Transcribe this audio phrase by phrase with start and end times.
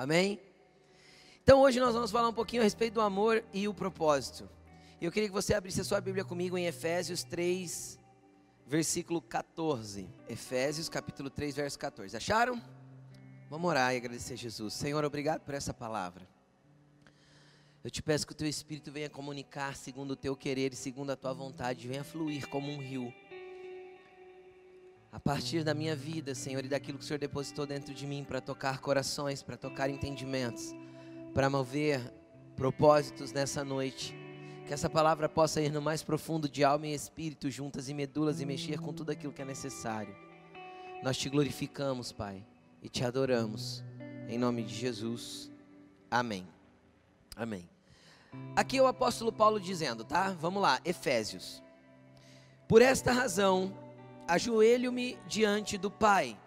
[0.00, 0.40] Amém?
[1.42, 4.48] Então hoje nós vamos falar um pouquinho a respeito do amor e o propósito.
[4.98, 7.98] E eu queria que você abrisse a sua Bíblia comigo em Efésios 3,
[8.66, 10.08] versículo 14.
[10.26, 12.16] Efésios capítulo 3, verso 14.
[12.16, 12.58] Acharam?
[13.50, 14.72] Vamos orar e agradecer a Jesus.
[14.72, 16.26] Senhor, obrigado por essa palavra.
[17.84, 21.10] Eu te peço que o teu Espírito venha comunicar segundo o teu querer e segundo
[21.10, 23.12] a tua vontade, venha fluir como um rio.
[25.12, 28.24] A partir da minha vida, Senhor, e daquilo que o Senhor depositou dentro de mim
[28.24, 30.74] para tocar corações, para tocar entendimentos,
[31.34, 32.00] para mover
[32.54, 34.14] propósitos nessa noite.
[34.66, 38.40] Que essa palavra possa ir no mais profundo de alma e espírito, juntas e medulas,
[38.40, 40.14] e mexer com tudo aquilo que é necessário.
[41.02, 42.46] Nós te glorificamos, Pai
[42.82, 43.84] e te adoramos.
[44.28, 45.50] Em nome de Jesus.
[46.10, 46.46] Amém.
[47.36, 47.68] Amém.
[48.54, 50.30] Aqui é o apóstolo Paulo dizendo, tá?
[50.40, 51.62] Vamos lá, Efésios.
[52.68, 53.76] Por esta razão,
[54.30, 56.38] ajoelho-me diante do Pai,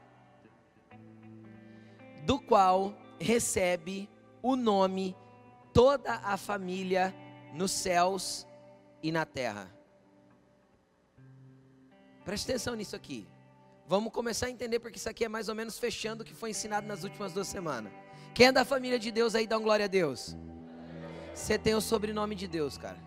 [2.26, 4.10] do qual recebe
[4.42, 5.14] o nome
[5.74, 7.14] toda a família
[7.54, 8.48] nos céus
[9.02, 9.70] e na terra.
[12.24, 13.28] Preste atenção nisso aqui.
[13.86, 16.52] Vamos começar a entender porque isso aqui é mais ou menos fechando o que foi
[16.52, 17.92] ensinado nas últimas duas semanas.
[18.34, 20.38] Quem é da família de Deus aí, dá um glória a Deus.
[21.36, 22.98] Você tem o sobrenome de Deus, cara.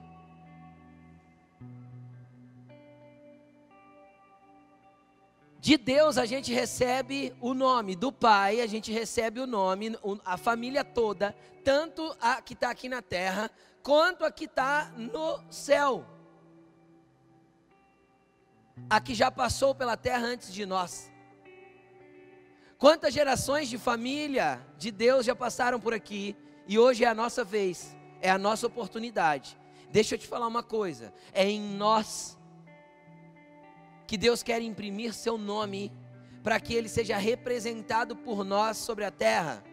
[5.67, 10.37] De Deus a gente recebe o nome, do Pai a gente recebe o nome, a
[10.37, 13.51] família toda, tanto a que está aqui na terra,
[13.83, 16.07] quanto a que está no céu
[18.89, 21.11] a que já passou pela terra antes de nós.
[22.79, 26.37] Quantas gerações de família de Deus já passaram por aqui
[26.69, 29.59] e hoje é a nossa vez, é a nossa oportunidade.
[29.91, 32.39] Deixa eu te falar uma coisa: é em nós
[34.07, 35.93] que Deus quer imprimir seu nome
[36.43, 39.65] para que ele seja representado por nós sobre a terra.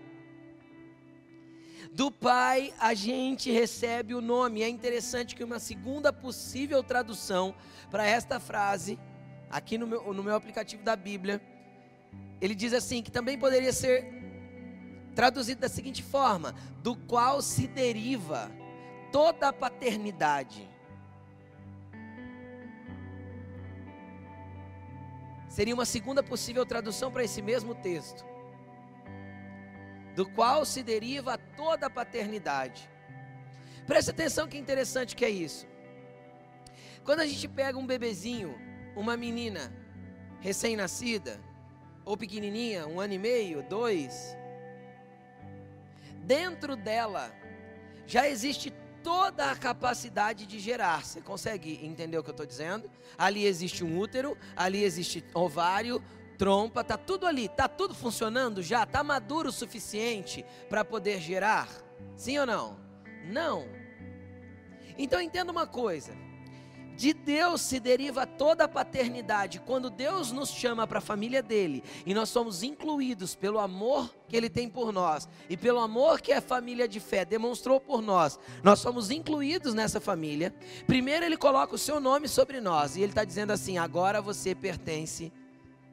[1.94, 4.64] Do Pai a gente recebe o nome.
[4.64, 7.54] É interessante que uma segunda possível tradução
[7.92, 8.98] para esta frase,
[9.52, 11.40] aqui no meu, no meu aplicativo da Bíblia,
[12.42, 14.12] ele diz assim: que também poderia ser
[15.14, 18.52] traduzido da seguinte forma: do qual se deriva
[19.12, 20.68] toda a paternidade.
[25.56, 28.26] Seria uma segunda possível tradução para esse mesmo texto
[30.16, 32.90] do qual se deriva toda a paternidade.
[33.86, 35.68] Preste atenção que interessante que é isso.
[37.04, 38.60] Quando a gente pega um bebezinho,
[38.96, 39.72] uma menina
[40.40, 41.40] recém-nascida,
[42.04, 44.36] ou pequenininha, um ano e meio, dois,
[46.24, 47.32] dentro dela
[48.08, 51.06] já existe toda a capacidade de gerar.
[51.06, 52.90] Você consegue entender o que eu estou dizendo?
[53.18, 56.02] Ali existe um útero, ali existe ovário,
[56.38, 61.68] trompa, tá tudo ali, tá tudo funcionando já, tá maduro o suficiente para poder gerar?
[62.16, 62.80] Sim ou não?
[63.26, 63.68] Não.
[64.98, 66.23] Então entenda uma coisa.
[66.96, 69.60] De Deus se deriva toda a paternidade.
[69.60, 74.36] Quando Deus nos chama para a família dele e nós somos incluídos pelo amor que
[74.36, 78.40] ele tem por nós e pelo amor que a família de fé demonstrou por nós,
[78.62, 80.54] nós somos incluídos nessa família.
[80.86, 84.54] Primeiro, ele coloca o seu nome sobre nós e ele está dizendo assim: agora você
[84.54, 85.32] pertence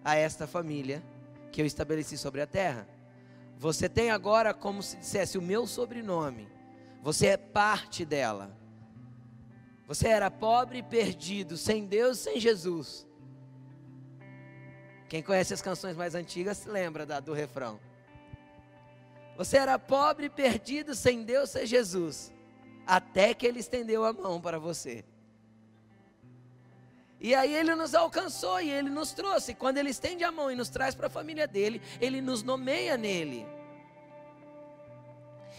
[0.05, 1.03] a esta família
[1.51, 2.87] que eu estabeleci sobre a terra.
[3.59, 6.49] Você tem agora, como se dissesse, o meu sobrenome.
[7.03, 8.60] Você é parte dela.
[9.91, 13.05] Você era pobre perdido, sem Deus, sem Jesus.
[15.09, 17.81] Quem conhece as canções mais antigas se lembra da, do refrão.
[19.37, 22.33] Você era pobre perdido, sem Deus, sem Jesus.
[22.87, 25.05] Até que Ele estendeu a mão para você.
[27.21, 29.55] E aí ele nos alcançou e ele nos trouxe.
[29.55, 32.97] Quando ele estende a mão e nos traz para a família dele, ele nos nomeia
[32.97, 33.45] nele.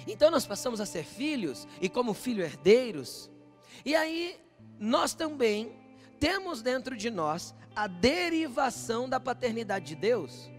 [0.07, 3.30] Então nós passamos a ser filhos e como filho herdeiros.
[3.85, 4.39] E aí
[4.79, 5.71] nós também
[6.19, 10.49] temos dentro de nós a derivação da paternidade de Deus.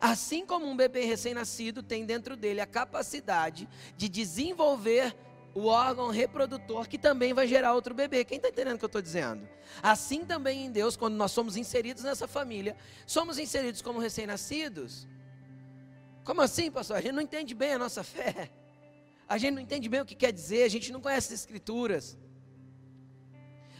[0.00, 5.16] Assim como um bebê recém-nascido tem dentro dele a capacidade de desenvolver
[5.54, 8.24] o órgão reprodutor que também vai gerar outro bebê.
[8.24, 9.48] Quem está entendendo o que eu estou dizendo?
[9.82, 12.76] Assim também em Deus, quando nós somos inseridos nessa família,
[13.06, 15.06] somos inseridos como recém-nascidos.
[16.24, 16.96] Como assim, pastor?
[16.96, 18.50] A gente não entende bem a nossa fé.
[19.28, 22.18] A gente não entende bem o que quer dizer, a gente não conhece as escrituras.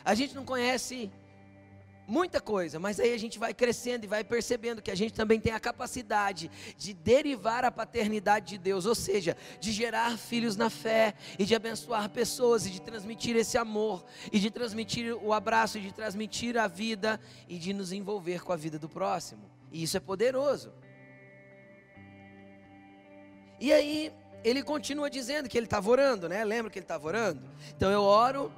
[0.05, 1.11] A gente não conhece
[2.07, 5.41] muita coisa, mas aí a gente vai crescendo e vai percebendo que a gente também
[5.41, 10.69] tem a capacidade de derivar a paternidade de Deus, ou seja, de gerar filhos na
[10.69, 15.79] fé e de abençoar pessoas e de transmitir esse amor e de transmitir o abraço
[15.79, 19.51] e de transmitir a vida e de nos envolver com a vida do próximo.
[19.73, 20.73] E isso é poderoso.
[23.59, 24.13] E aí,
[24.45, 26.45] ele continua dizendo que ele estava orando, né?
[26.45, 27.41] Lembra que ele estava orando?
[27.75, 28.53] Então eu oro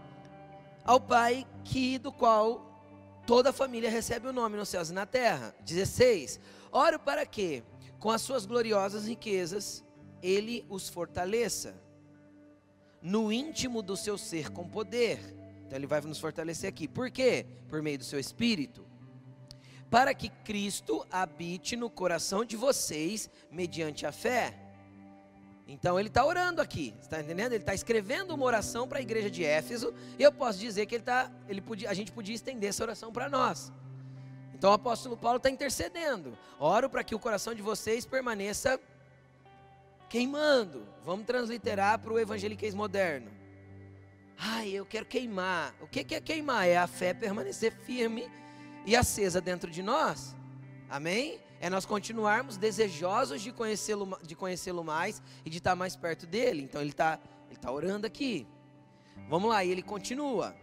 [0.84, 2.60] ao Pai que do qual
[3.24, 5.54] toda a família recebe o nome nos céus e na terra.
[5.60, 6.40] 16.
[6.72, 7.62] Oro para que,
[8.00, 9.84] com as suas gloriosas riquezas,
[10.20, 11.74] ele os fortaleça
[13.00, 15.20] no íntimo do seu ser com poder.
[15.64, 16.88] Então ele vai nos fortalecer aqui.
[16.88, 17.46] Por quê?
[17.68, 18.84] Por meio do seu espírito.
[19.88, 24.65] Para que Cristo habite no coração de vocês mediante a fé
[25.66, 27.52] então ele está orando aqui, está entendendo?
[27.52, 30.94] Ele está escrevendo uma oração para a igreja de Éfeso, e eu posso dizer que
[30.94, 33.72] ele tá, ele podia, a gente podia estender essa oração para nós.
[34.54, 36.38] Então o apóstolo Paulo está intercedendo.
[36.58, 38.80] Oro para que o coração de vocês permaneça
[40.08, 40.86] queimando.
[41.04, 43.30] Vamos transliterar para o evangeliquez moderno.
[44.38, 45.74] Ai, eu quero queimar.
[45.80, 46.66] O que é queimar?
[46.66, 48.30] É a fé permanecer firme
[48.86, 50.34] e acesa dentro de nós.
[50.88, 51.40] Amém?
[51.60, 56.62] É nós continuarmos desejosos de conhecê-lo de conhecê-lo mais e de estar mais perto dele.
[56.62, 57.18] Então ele está
[57.48, 58.46] ele tá orando aqui.
[59.28, 60.54] Vamos lá, e ele continua.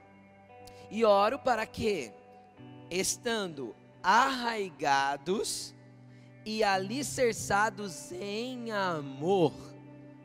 [0.89, 2.11] E oro para que,
[2.89, 5.73] estando arraigados
[6.45, 9.53] e alicerçados em amor.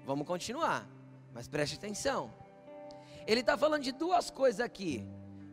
[0.05, 0.87] Vamos continuar,
[1.33, 2.33] mas preste atenção.
[3.27, 5.07] Ele está falando de duas coisas aqui: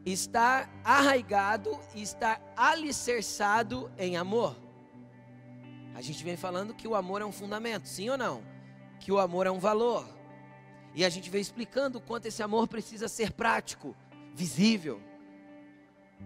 [0.06, 4.65] estar arraigado e estar alicerçado em amor.
[5.96, 8.44] A gente vem falando que o amor é um fundamento, sim ou não?
[9.00, 10.06] Que o amor é um valor.
[10.94, 13.96] E a gente vem explicando o quanto esse amor precisa ser prático,
[14.34, 15.02] visível,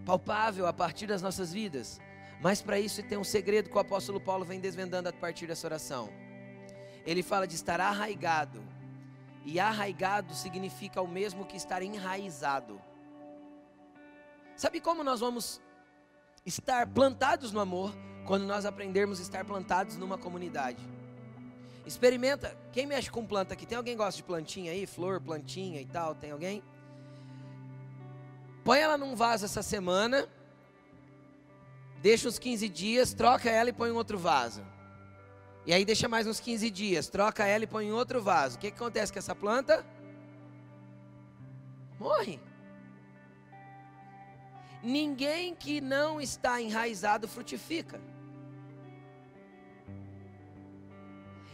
[0.04, 2.02] palpável a partir das nossas vidas.
[2.42, 5.68] Mas para isso tem um segredo que o apóstolo Paulo vem desvendando a partir dessa
[5.68, 6.10] oração.
[7.06, 8.64] Ele fala de estar arraigado.
[9.46, 12.82] E arraigado significa o mesmo que estar enraizado.
[14.56, 15.62] Sabe como nós vamos
[16.44, 17.96] estar plantados no amor
[18.30, 20.78] quando nós aprendermos a estar plantados numa comunidade.
[21.84, 23.66] Experimenta, quem mexe com planta aqui?
[23.66, 24.86] Tem alguém que gosta de plantinha aí?
[24.86, 26.14] Flor, plantinha e tal?
[26.14, 26.62] Tem alguém?
[28.64, 30.30] Põe ela num vaso essa semana,
[32.04, 34.64] deixa uns 15 dias, troca ela e põe em outro vaso.
[35.66, 38.58] E aí deixa mais uns 15 dias, troca ela e põe em outro vaso.
[38.58, 39.84] O que, que acontece com essa planta?
[42.00, 42.40] Morre.
[44.84, 48.00] Ninguém que não está enraizado frutifica.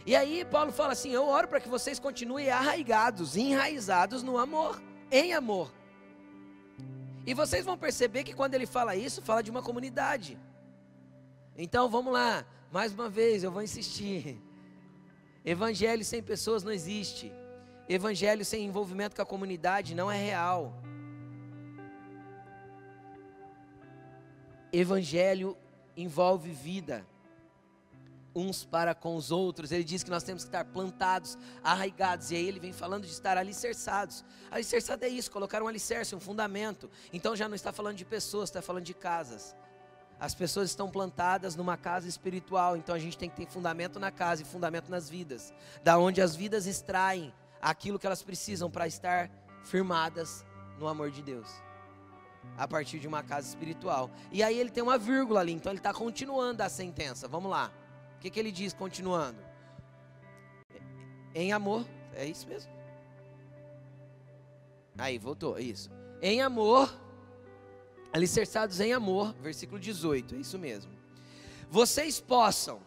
[0.06, 4.80] E aí Paulo fala assim: Eu oro para que vocês continuem arraigados, enraizados no amor,
[5.10, 5.72] em amor.
[7.26, 10.38] E vocês vão perceber que quando ele fala isso, fala de uma comunidade.
[11.58, 14.40] Então vamos lá, mais uma vez, eu vou insistir.
[15.44, 17.32] Evangelho sem pessoas não existe.
[17.88, 20.72] Evangelho sem envolvimento com a comunidade não é real.
[24.72, 25.56] Evangelho
[25.96, 27.04] envolve vida
[28.36, 29.72] uns para com os outros.
[29.72, 32.30] Ele diz que nós temos que estar plantados, arraigados.
[32.30, 34.22] E aí ele vem falando de estar alicerçados.
[34.50, 36.90] Alicerçado é isso, colocar um alicerce, um fundamento.
[37.12, 39.56] Então já não está falando de pessoas, está falando de casas.
[40.20, 44.10] As pessoas estão plantadas numa casa espiritual, então a gente tem que ter fundamento na
[44.10, 48.86] casa e fundamento nas vidas, da onde as vidas extraem aquilo que elas precisam para
[48.86, 49.30] estar
[49.64, 50.44] firmadas
[50.78, 51.48] no amor de Deus.
[52.56, 54.10] A partir de uma casa espiritual.
[54.32, 57.28] E aí ele tem uma vírgula ali, então ele está continuando a sentença.
[57.28, 57.70] Vamos lá.
[58.16, 59.38] O que, que ele diz continuando?
[61.34, 62.72] Em amor, é isso mesmo?
[64.98, 65.90] Aí, voltou, é isso.
[66.22, 66.92] Em amor,
[68.12, 70.90] alicerçados em amor, versículo 18, é isso mesmo.
[71.70, 72.80] Vocês possam,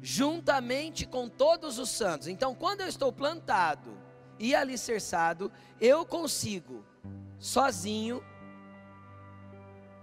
[0.00, 2.28] juntamente com todos os santos.
[2.28, 3.96] Então, quando eu estou plantado
[4.38, 6.84] e alicerçado, eu consigo,
[7.38, 8.24] sozinho,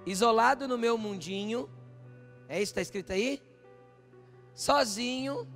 [0.06, 1.68] isolado no meu mundinho,
[2.48, 3.42] é isso que está escrito aí?
[4.54, 5.48] Sozinho,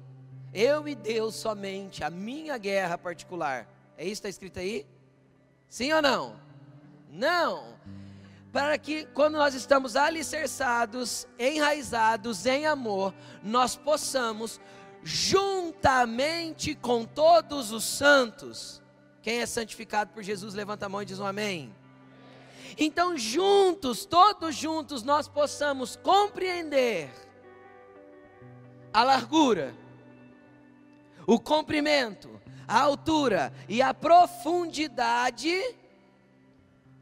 [0.54, 3.68] eu e Deus somente, a minha guerra particular.
[3.98, 4.86] É isso que está escrito aí?
[5.68, 6.40] Sim ou não?
[7.12, 7.76] Não.
[8.52, 14.62] Para que quando nós estamos alicerçados, enraizados em amor, nós possamos,
[15.04, 18.82] juntamente com todos os santos,
[19.22, 21.76] quem é santificado por Jesus, levanta a mão e diz um amém.
[22.78, 27.10] Então, juntos, todos juntos, nós possamos compreender
[28.96, 29.76] a largura,
[31.28, 35.52] o comprimento, a altura e a profundidade.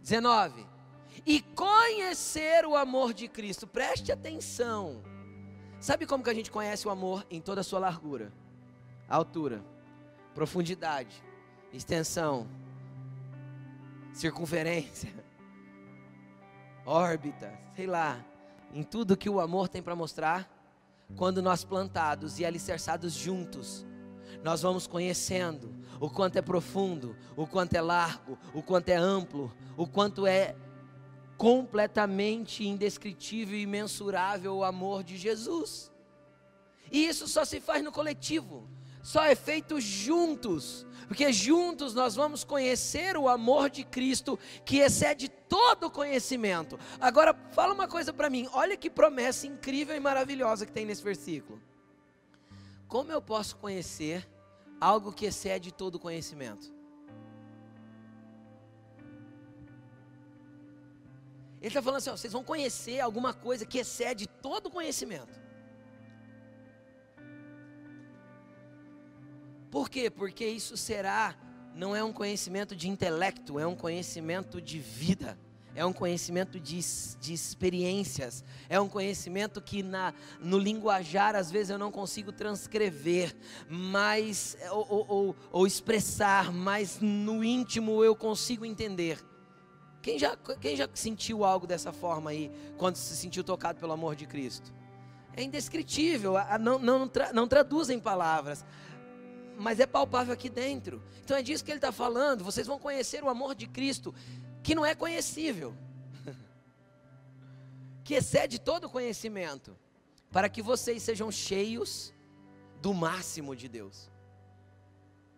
[0.01, 0.65] 19.
[1.23, 3.67] E conhecer o amor de Cristo.
[3.67, 5.03] Preste atenção.
[5.79, 8.33] Sabe como que a gente conhece o amor em toda a sua largura,
[9.07, 9.63] altura,
[10.33, 11.23] profundidade,
[11.71, 12.47] extensão,
[14.11, 15.13] circunferência,
[16.87, 18.19] órbita, sei lá,
[18.73, 20.52] em tudo que o amor tem para mostrar?
[21.15, 23.85] Quando nós plantados e alicerçados juntos
[24.43, 29.51] nós vamos conhecendo o quanto é profundo, o quanto é largo, o quanto é amplo,
[29.77, 30.53] o quanto é
[31.37, 35.89] completamente indescritível e imensurável o amor de Jesus.
[36.91, 38.67] E isso só se faz no coletivo,
[39.03, 45.27] só é feito juntos, porque juntos nós vamos conhecer o amor de Cristo que excede
[45.27, 46.79] todo conhecimento.
[47.01, 51.03] Agora, fala uma coisa para mim, olha que promessa incrível e maravilhosa que tem nesse
[51.03, 51.61] versículo.
[52.87, 54.25] Como eu posso conhecer
[54.79, 56.71] algo que excede todo conhecimento?
[61.59, 65.42] Ele está falando assim: ó, vocês vão conhecer alguma coisa que excede todo conhecimento.
[69.73, 70.07] Por quê?
[70.07, 71.35] Porque isso será,
[71.73, 75.35] não é um conhecimento de intelecto, é um conhecimento de vida,
[75.73, 76.79] é um conhecimento de,
[77.19, 83.35] de experiências, é um conhecimento que na, no linguajar às vezes eu não consigo transcrever,
[83.67, 89.25] mas, ou, ou, ou, ou expressar, mas no íntimo eu consigo entender.
[90.03, 94.15] Quem já, quem já sentiu algo dessa forma aí, quando se sentiu tocado pelo amor
[94.15, 94.71] de Cristo?
[95.35, 98.63] É indescritível, não, não, não traduz em palavras
[99.57, 101.01] mas é palpável aqui dentro.
[101.23, 102.43] Então é disso que ele está falando.
[102.43, 104.13] Vocês vão conhecer o amor de Cristo,
[104.61, 105.75] que não é conhecível,
[108.03, 109.77] que excede todo conhecimento,
[110.31, 112.13] para que vocês sejam cheios
[112.81, 114.09] do máximo de Deus.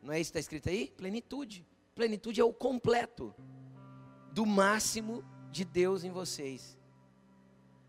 [0.02, 0.94] Não é isso que está escrito aí?
[0.96, 1.66] Plenitude.
[1.94, 3.34] Plenitude é o completo
[4.32, 6.78] do máximo de Deus em vocês.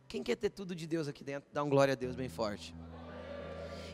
[0.09, 1.51] Quem quer ter tudo de Deus aqui dentro?
[1.53, 2.75] Dá um glória a Deus bem forte.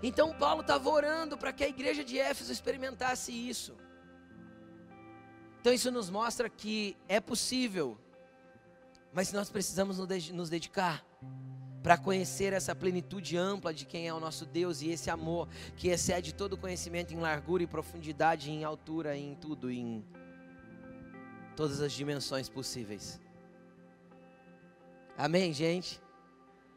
[0.02, 3.76] Então Paulo estava orando para que a igreja de Éfeso experimentasse isso.
[5.60, 7.96] Então isso nos mostra que é possível,
[9.12, 9.98] mas nós precisamos
[10.32, 11.04] nos dedicar
[11.82, 15.88] para conhecer essa plenitude ampla de quem é o nosso Deus e esse amor que
[15.88, 20.04] excede todo conhecimento em largura e profundidade, em altura, em tudo, em
[21.56, 23.20] todas as dimensões possíveis.
[25.16, 26.00] Amém, gente?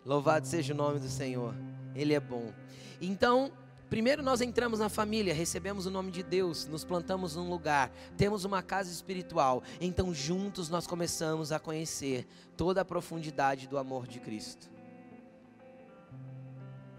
[0.04, 1.56] Louvado seja o nome do Senhor.
[1.96, 2.54] Ele é bom.
[3.02, 3.52] Então,
[3.90, 8.46] primeiro nós entramos na família, recebemos o nome de Deus, nos plantamos num lugar, temos
[8.46, 9.64] uma casa espiritual.
[9.80, 14.70] Então, juntos nós começamos a conhecer toda a profundidade do amor de Cristo.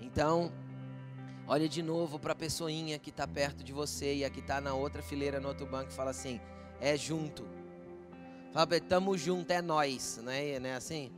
[0.00, 0.52] Então,
[1.46, 4.60] olha de novo para a pessoinha que está perto de você e a que está
[4.60, 6.40] na outra fileira no outro banco e fala assim:
[6.80, 7.44] é junto.
[8.52, 11.12] Fala, tamo junto, é nós, não é, não é assim?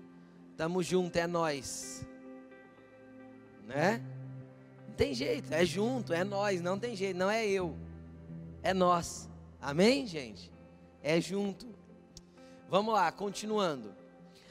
[0.57, 2.05] Tamo junto, é nós.
[3.65, 4.03] Né?
[4.99, 7.77] Tem jeito, é junto, é nós, não tem jeito, não é eu,
[8.65, 9.31] é nós.
[9.61, 10.51] Amém, gente?
[11.01, 11.69] É junto.
[12.69, 13.95] Vamos lá, continuando.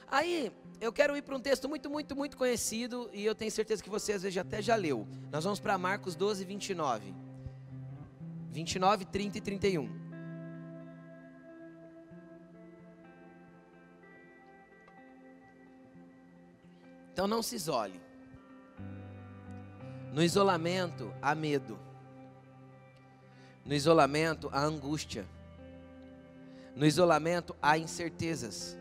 [0.10, 0.50] Aí,
[0.80, 3.89] eu quero ir para um texto muito, muito, muito conhecido e eu tenho certeza que
[3.89, 5.06] você às vezes até já leu.
[5.30, 7.13] Nós vamos para Marcos 12, 29.
[8.50, 9.89] 29, 30 e 31.
[17.12, 18.07] Então não se isole.
[20.18, 21.78] No isolamento há medo.
[23.64, 25.28] No isolamento há angústia.
[26.76, 28.76] No isolamento há incertezas.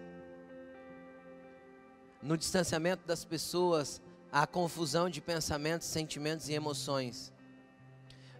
[2.22, 4.00] No distanciamento das pessoas
[4.32, 7.30] há confusão de pensamentos, sentimentos e emoções.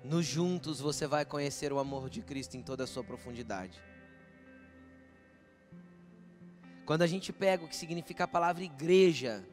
[0.02, 3.78] No juntos você vai conhecer o amor de Cristo em toda a sua profundidade.
[6.86, 9.44] Quando a gente pega o que significa a palavra igreja,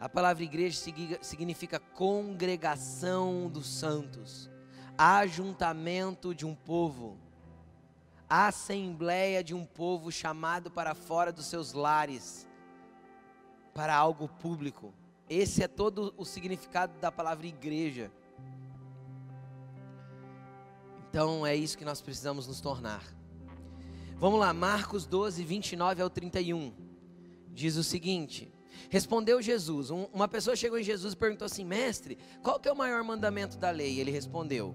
[0.00, 0.80] a palavra igreja
[1.20, 4.48] significa congregação dos santos,
[4.96, 7.18] ajuntamento de um povo,
[8.26, 12.48] assembleia de um povo chamado para fora dos seus lares,
[13.74, 14.94] para algo público.
[15.28, 18.10] Esse é todo o significado da palavra igreja.
[21.10, 23.04] Então é isso que nós precisamos nos tornar.
[24.16, 26.72] Vamos lá, Marcos 12, 29 ao 31.
[27.52, 28.50] Diz o seguinte:
[28.88, 29.90] Respondeu Jesus.
[29.90, 33.02] Um, uma pessoa chegou em Jesus e perguntou assim: Mestre, qual que é o maior
[33.02, 33.98] mandamento da lei?
[33.98, 34.74] Ele respondeu.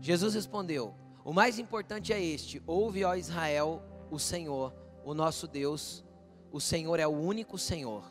[0.00, 4.74] Jesus respondeu: O mais importante é este: Ouve, ó Israel, o Senhor,
[5.04, 6.04] o nosso Deus.
[6.50, 8.04] O Senhor é o único Senhor.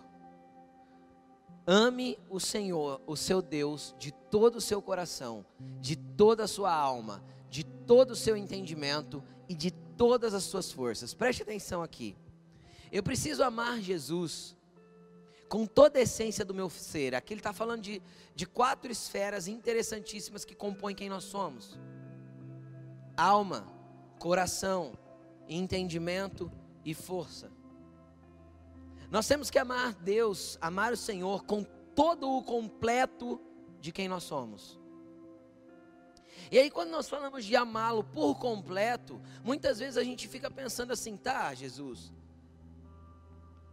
[1.67, 5.45] Ame o Senhor, o seu Deus, de todo o seu coração,
[5.79, 10.71] de toda a sua alma, de todo o seu entendimento e de todas as suas
[10.71, 11.13] forças.
[11.13, 12.15] Preste atenção aqui.
[12.91, 14.55] Eu preciso amar Jesus
[15.47, 17.15] com toda a essência do meu ser.
[17.15, 18.01] Aqui ele está falando de,
[18.35, 21.79] de quatro esferas interessantíssimas que compõem quem nós somos:
[23.15, 23.67] alma,
[24.19, 24.97] coração,
[25.47, 26.51] entendimento
[26.83, 27.51] e força.
[29.09, 31.63] Nós temos que amar Deus, amar o Senhor com
[31.95, 33.41] todo o completo
[33.79, 34.79] de quem nós somos.
[36.49, 40.93] E aí, quando nós falamos de amá-lo por completo, muitas vezes a gente fica pensando
[40.93, 42.11] assim: tá, Jesus,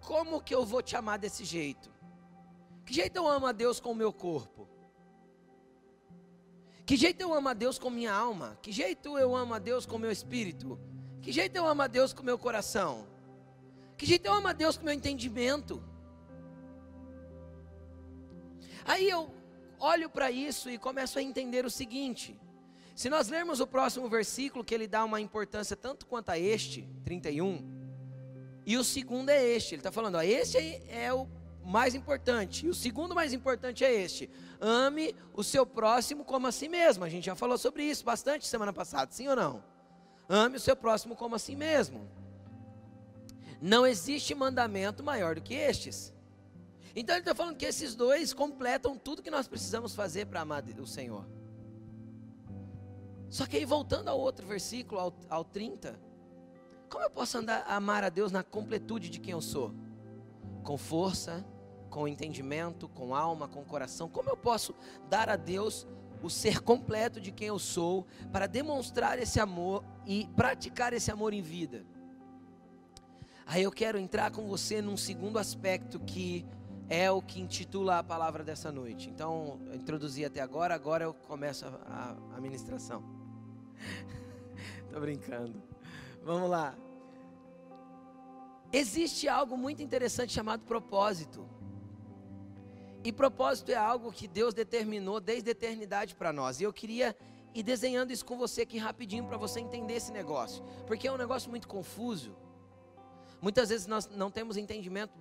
[0.08, 1.90] como que eu vou te amar desse jeito?
[2.86, 4.66] Que jeito eu amo a Deus com o meu corpo?
[6.86, 8.58] Que jeito eu amo a Deus com minha alma?
[8.62, 10.80] Que jeito eu amo a Deus com meu espírito?
[11.20, 13.06] Que jeito eu amo a Deus com meu coração?
[13.98, 15.84] Que jeito eu amo a Deus com meu entendimento?
[18.86, 19.30] Aí eu
[19.78, 22.40] olho para isso e começo a entender o seguinte:
[22.94, 26.88] se nós lermos o próximo versículo, que ele dá uma importância tanto quanto a este,
[27.04, 27.77] 31,
[28.68, 30.58] e o segundo é este, ele está falando, ó, este
[30.90, 31.26] é o
[31.64, 34.28] mais importante, e o segundo mais importante é este:
[34.60, 37.02] ame o seu próximo como a si mesmo.
[37.02, 39.64] A gente já falou sobre isso bastante semana passada, sim ou não?
[40.28, 42.06] Ame o seu próximo como a si mesmo.
[43.58, 46.12] Não existe mandamento maior do que estes.
[46.94, 50.62] Então ele está falando que esses dois completam tudo que nós precisamos fazer para amar
[50.78, 51.24] o Senhor.
[53.30, 55.98] Só que aí voltando ao outro versículo, ao, ao 30,
[56.88, 59.74] como eu posso andar, amar a Deus na completude de quem eu sou?
[60.62, 61.44] Com força,
[61.88, 64.08] com entendimento, com alma, com coração.
[64.08, 64.74] Como eu posso
[65.08, 65.86] dar a Deus
[66.22, 71.32] o ser completo de quem eu sou para demonstrar esse amor e praticar esse amor
[71.32, 71.84] em vida?
[73.46, 76.44] Aí eu quero entrar com você num segundo aspecto que
[76.88, 79.10] é o que intitula a palavra dessa noite.
[79.10, 83.02] Então, eu introduzi até agora, agora eu começo a, a, a ministração.
[84.90, 85.67] Tô brincando.
[86.22, 86.76] Vamos lá.
[88.72, 91.48] Existe algo muito interessante chamado propósito.
[93.02, 96.60] E propósito é algo que Deus determinou desde a eternidade para nós.
[96.60, 97.16] E eu queria
[97.54, 100.62] ir desenhando isso com você aqui rapidinho para você entender esse negócio.
[100.86, 102.36] Porque é um negócio muito confuso.
[103.40, 105.14] Muitas vezes nós não temos entendimento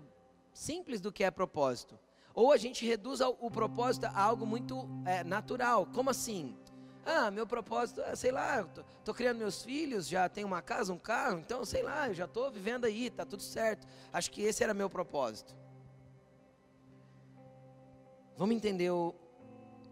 [0.51, 1.97] simples do que é propósito.
[2.33, 5.87] Ou a gente reduz o propósito a algo muito é, natural.
[5.93, 6.55] Como assim?
[7.09, 10.91] Ah, meu propósito é, sei lá, tô, tô, criando meus filhos, já tenho uma casa,
[10.91, 13.87] um carro, então, sei lá, eu já estou vivendo aí, tá tudo certo.
[14.11, 15.55] Acho que esse era meu propósito.
[18.35, 19.15] Vamos entender o,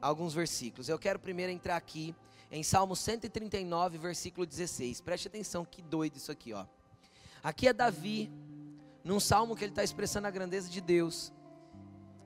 [0.02, 0.90] alguns versículos.
[0.90, 2.14] Eu quero primeiro entrar aqui
[2.52, 5.00] em Salmo 139, versículo 16.
[5.00, 6.66] Preste atenção, que doido isso aqui, ó.
[7.42, 8.30] Aqui é Davi,
[9.06, 11.32] num salmo que ele está expressando a grandeza de Deus.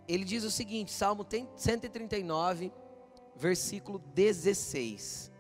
[0.08, 1.24] Ele diz o seguinte, Salmo
[1.56, 2.89] 139, versículo
[3.40, 5.32] 16.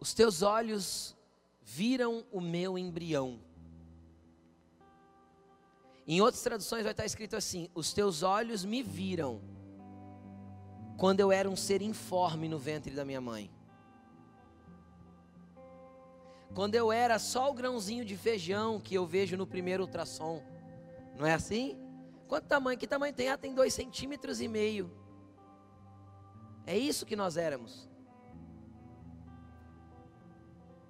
[0.00, 1.16] Os teus olhos
[1.60, 3.38] viram o meu embrião.
[6.06, 9.40] Em outras traduções vai estar escrito assim: Os teus olhos me viram
[10.96, 13.50] quando eu era um ser informe no ventre da minha mãe.
[16.54, 20.42] Quando eu era só o grãozinho de feijão que eu vejo no primeiro ultrassom.
[21.18, 21.81] Não é assim?
[22.32, 22.78] Quanto tamanho?
[22.78, 23.28] Que tamanho tem?
[23.28, 24.90] Ah, tem dois centímetros e meio.
[26.66, 27.86] É isso que nós éramos.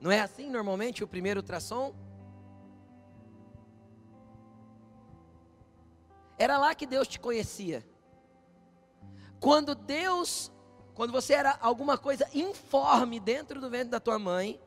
[0.01, 1.97] Não é assim normalmente o primeiro ultrassom?
[6.39, 7.85] Era lá que Deus te conhecia.
[9.41, 10.53] Quando Deus,
[10.95, 14.63] quando você era alguma coisa informe dentro do ventre da tua mãe,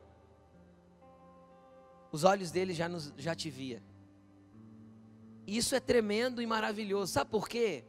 [2.12, 3.82] os olhos dele já, nos, já te via.
[5.46, 7.12] Isso é tremendo e maravilhoso.
[7.12, 7.84] Sabe por quê?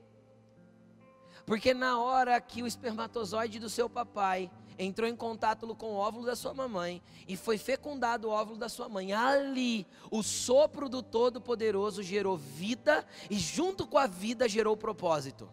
[1.46, 6.26] Porque na hora que o espermatozoide do seu papai entrou em contato com o óvulo
[6.26, 11.02] da sua mamãe e foi fecundado o óvulo da sua mãe, ali o sopro do
[11.02, 15.50] Todo-Poderoso gerou vida e junto com a vida gerou propósito.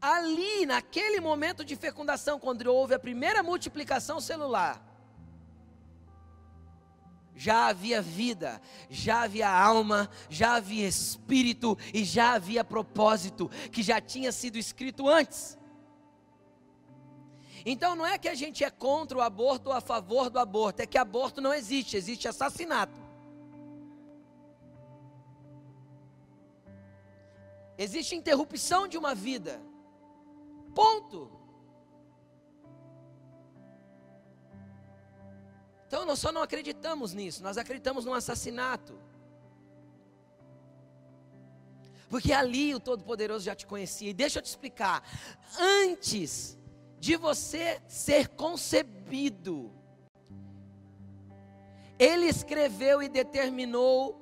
[0.00, 4.93] Ali, naquele momento de fecundação, quando houve a primeira multiplicação celular,
[7.34, 14.00] já havia vida, já havia alma, já havia espírito e já havia propósito que já
[14.00, 15.58] tinha sido escrito antes.
[17.66, 20.80] Então não é que a gente é contra o aborto ou a favor do aborto,
[20.80, 23.02] é que aborto não existe, existe assassinato.
[27.76, 29.60] Existe interrupção de uma vida.
[30.74, 31.43] Ponto.
[35.94, 38.98] Então nós só não acreditamos nisso, nós acreditamos no assassinato.
[42.10, 44.10] Porque ali o Todo-Poderoso já te conhecia.
[44.10, 45.08] E deixa eu te explicar:
[45.56, 46.58] antes
[46.98, 49.70] de você ser concebido,
[51.96, 54.20] Ele escreveu e determinou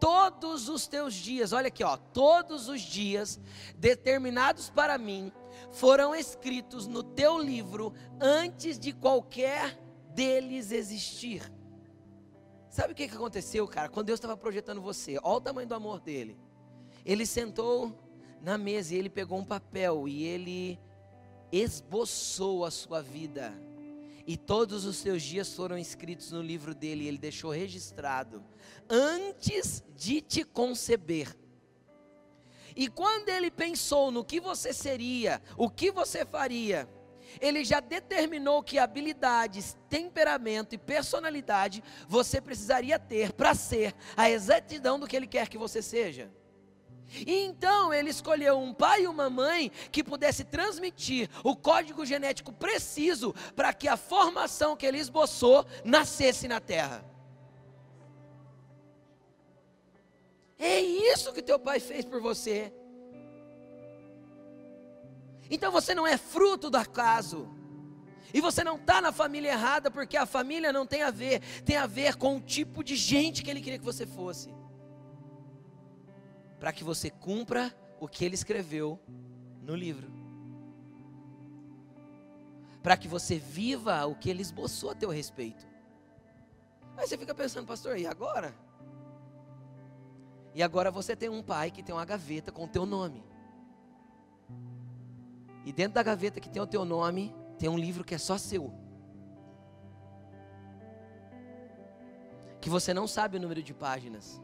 [0.00, 1.52] todos os teus dias.
[1.52, 3.38] Olha aqui, ó, todos os dias
[3.76, 5.30] determinados para mim
[5.72, 9.78] foram escritos no teu livro antes de qualquer
[10.14, 11.52] deles existir.
[12.68, 13.88] Sabe o que, que aconteceu, cara?
[13.88, 16.38] Quando Deus estava projetando você, olha o tamanho do amor dele.
[17.04, 17.92] Ele sentou
[18.40, 20.78] na mesa e ele pegou um papel e ele
[21.50, 23.52] esboçou a sua vida.
[24.26, 28.42] E todos os seus dias foram escritos no livro dele, e ele deixou registrado
[28.88, 31.36] antes de te conceber.
[32.74, 36.88] E quando ele pensou no que você seria, o que você faria,
[37.40, 44.98] ele já determinou que habilidades, temperamento e personalidade você precisaria ter para ser a exatidão
[44.98, 46.30] do que ele quer que você seja.
[47.26, 52.52] E então ele escolheu um pai e uma mãe que pudesse transmitir o código genético
[52.52, 57.04] preciso para que a formação que ele esboçou nascesse na terra.
[60.58, 62.72] É isso que teu pai fez por você.
[65.52, 67.48] Então você não é fruto do acaso.
[68.34, 71.76] E você não está na família errada, porque a família não tem a ver, tem
[71.76, 74.52] a ver com o tipo de gente que ele queria que você fosse
[76.62, 78.96] para que você cumpra o que ele escreveu
[79.62, 80.12] no livro.
[82.80, 85.66] Para que você viva o que ele esboçou a teu respeito.
[86.96, 88.54] Aí você fica pensando, pastor, e agora?
[90.54, 93.24] E agora você tem um pai que tem uma gaveta com o teu nome.
[95.64, 98.36] E dentro da gaveta que tem o teu nome, tem um livro que é só
[98.38, 98.72] seu.
[102.60, 104.40] Que você não sabe o número de páginas.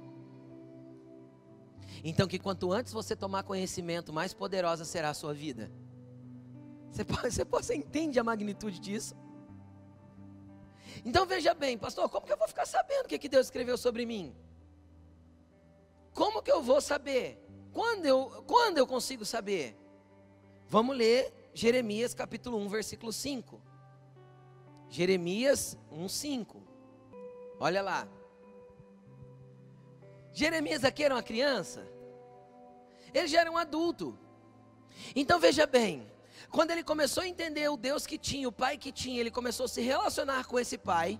[2.05, 5.71] Então, que quanto antes você tomar conhecimento, mais poderosa será a sua vida.
[6.91, 9.15] Você, você, você entende a magnitude disso?
[11.05, 13.77] Então veja bem, pastor, como que eu vou ficar sabendo o que, que Deus escreveu
[13.77, 14.35] sobre mim?
[16.13, 17.45] Como que eu vou saber?
[17.73, 19.77] Quando eu, quando eu consigo saber?
[20.69, 23.61] Vamos ler Jeremias capítulo 1, versículo 5.
[24.91, 26.63] Jeremias 1, 5.
[27.59, 28.07] Olha lá.
[30.33, 31.85] Jeremias aqui era uma criança,
[33.13, 34.17] ele já era um adulto.
[35.17, 36.07] Então veja bem,
[36.51, 39.65] quando ele começou a entender o Deus que tinha, o pai que tinha, ele começou
[39.65, 41.19] a se relacionar com esse pai.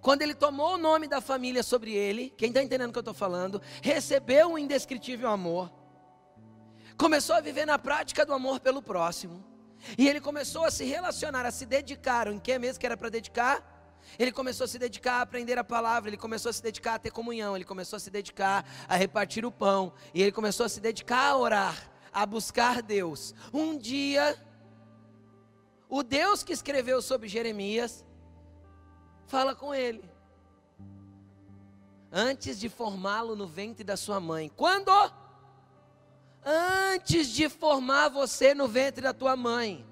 [0.00, 3.00] Quando ele tomou o nome da família sobre ele, quem está entendendo o que eu
[3.00, 5.72] estou falando, recebeu um indescritível amor,
[6.98, 9.44] começou a viver na prática do amor pelo próximo,
[9.96, 13.08] e ele começou a se relacionar, a se dedicar, em que mesmo que era para
[13.08, 13.76] dedicar?
[14.18, 16.98] Ele começou a se dedicar a aprender a palavra, ele começou a se dedicar a
[16.98, 20.68] ter comunhão, ele começou a se dedicar a repartir o pão, e ele começou a
[20.68, 23.32] se dedicar a orar, a buscar Deus.
[23.52, 24.36] Um dia,
[25.88, 28.04] o Deus que escreveu sobre Jeremias,
[29.26, 30.10] fala com ele.
[32.10, 34.48] Antes de formá-lo no ventre da sua mãe.
[34.48, 34.90] Quando?
[36.44, 39.86] Antes de formar você no ventre da tua mãe,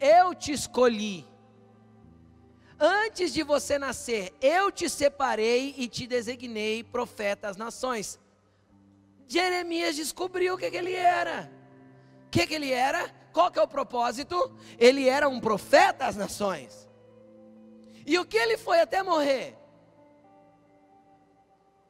[0.00, 1.26] eu te escolhi
[2.84, 8.18] Antes de você nascer, eu te separei e te designei profeta às nações.
[9.28, 11.48] Jeremias descobriu o que, que ele era.
[12.26, 13.08] O que, que ele era?
[13.32, 14.52] Qual que é o propósito?
[14.80, 16.88] Ele era um profeta às nações.
[18.04, 19.56] E o que ele foi até morrer?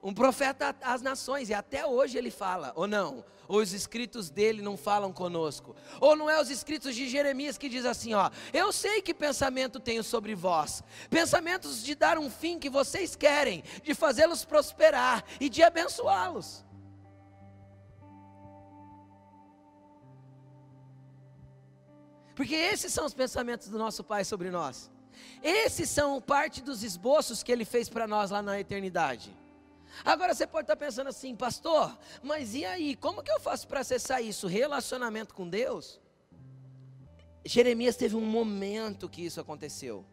[0.03, 3.25] Um profeta às nações, e até hoje ele fala, ou não?
[3.47, 5.77] Ou os escritos dele não falam conosco?
[6.01, 9.79] Ou não é os escritos de Jeremias que diz assim, ó: Eu sei que pensamento
[9.79, 15.49] tenho sobre vós, pensamentos de dar um fim que vocês querem, de fazê-los prosperar e
[15.49, 16.65] de abençoá-los.
[22.35, 24.91] Porque esses são os pensamentos do nosso Pai sobre nós.
[25.43, 29.37] Esses são parte dos esboços que ele fez para nós lá na eternidade.
[30.05, 32.97] Agora você pode estar pensando assim, pastor, mas e aí?
[32.97, 34.47] Como que eu faço para acessar isso?
[34.47, 36.01] Relacionamento com Deus?
[37.45, 40.05] Jeremias teve um momento que isso aconteceu.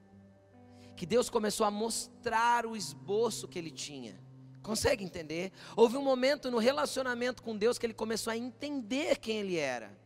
[0.96, 4.20] Que Deus começou a mostrar o esboço que ele tinha.
[4.62, 5.52] Consegue entender?
[5.76, 9.98] Houve um momento no relacionamento com Deus que ele começou a entender quem ele era.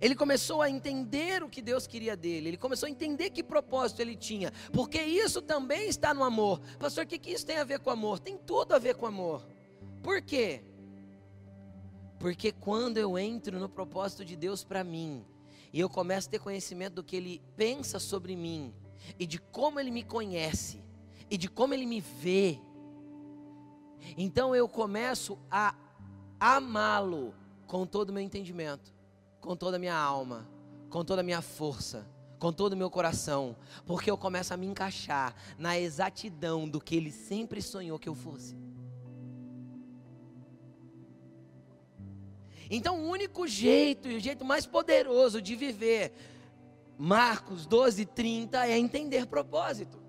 [0.00, 4.00] Ele começou a entender o que Deus queria dele, ele começou a entender que propósito
[4.00, 6.60] ele tinha, porque isso também está no amor.
[6.78, 8.18] Pastor, o que, que isso tem a ver com amor?
[8.18, 9.46] Tem tudo a ver com amor.
[10.02, 10.62] Por quê?
[12.18, 15.24] Porque quando eu entro no propósito de Deus para mim,
[15.72, 18.72] e eu começo a ter conhecimento do que Ele pensa sobre mim,
[19.18, 20.82] e de como Ele me conhece,
[21.30, 22.60] e de como Ele me vê,
[24.16, 25.74] então eu começo a
[26.38, 27.34] amá-lo
[27.66, 28.97] com todo o meu entendimento
[29.40, 30.48] com toda a minha alma,
[30.90, 32.06] com toda a minha força,
[32.38, 36.96] com todo o meu coração, porque eu começo a me encaixar na exatidão do que
[36.96, 38.56] Ele sempre sonhou que eu fosse.
[42.70, 46.12] Então, o único jeito e o jeito mais poderoso de viver
[46.98, 50.07] Marcos 12, 30 é entender propósito.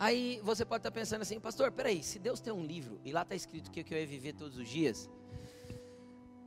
[0.00, 3.22] Aí você pode estar pensando assim, pastor, peraí, se Deus tem um livro e lá
[3.22, 5.10] está escrito que eu ia viver todos os dias,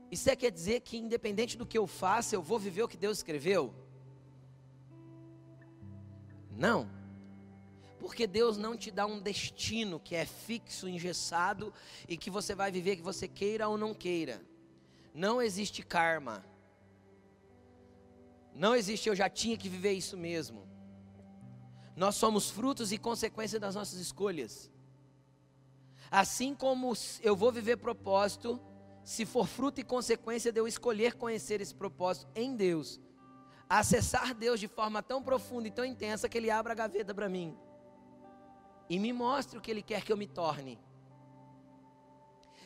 [0.10, 2.98] isso é quer dizer que independente do que eu faça, eu vou viver o que
[2.98, 3.74] Deus escreveu?
[6.52, 6.90] Não.
[8.00, 11.74] Porque Deus não te dá um destino que é fixo, engessado
[12.08, 14.42] e que você vai viver que você queira ou não queira.
[15.14, 16.46] Não existe karma.
[18.54, 20.71] Não existe eu já tinha que viver isso mesmo.
[21.96, 24.72] Nós somos frutos e consequência das nossas escolhas.
[26.10, 28.60] Assim como eu vou viver propósito,
[29.04, 33.00] se for fruto e consequência de eu escolher conhecer esse propósito em Deus,
[33.68, 37.30] acessar Deus de forma tão profunda e tão intensa que Ele abra a gaveta para
[37.30, 37.58] mim
[38.90, 40.78] e me mostre o que Ele quer que eu me torne.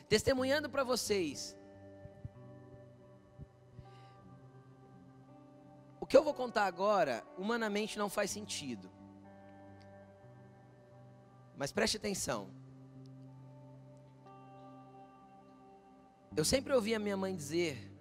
[0.09, 1.55] Testemunhando para vocês,
[5.99, 8.94] o que eu vou contar agora, humanamente não faz sentido.
[11.57, 12.49] Mas preste atenção.
[16.35, 17.91] Eu sempre ouvi a minha mãe dizer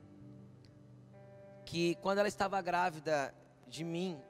[1.64, 3.34] que quando ela estava grávida
[3.68, 4.20] de mim,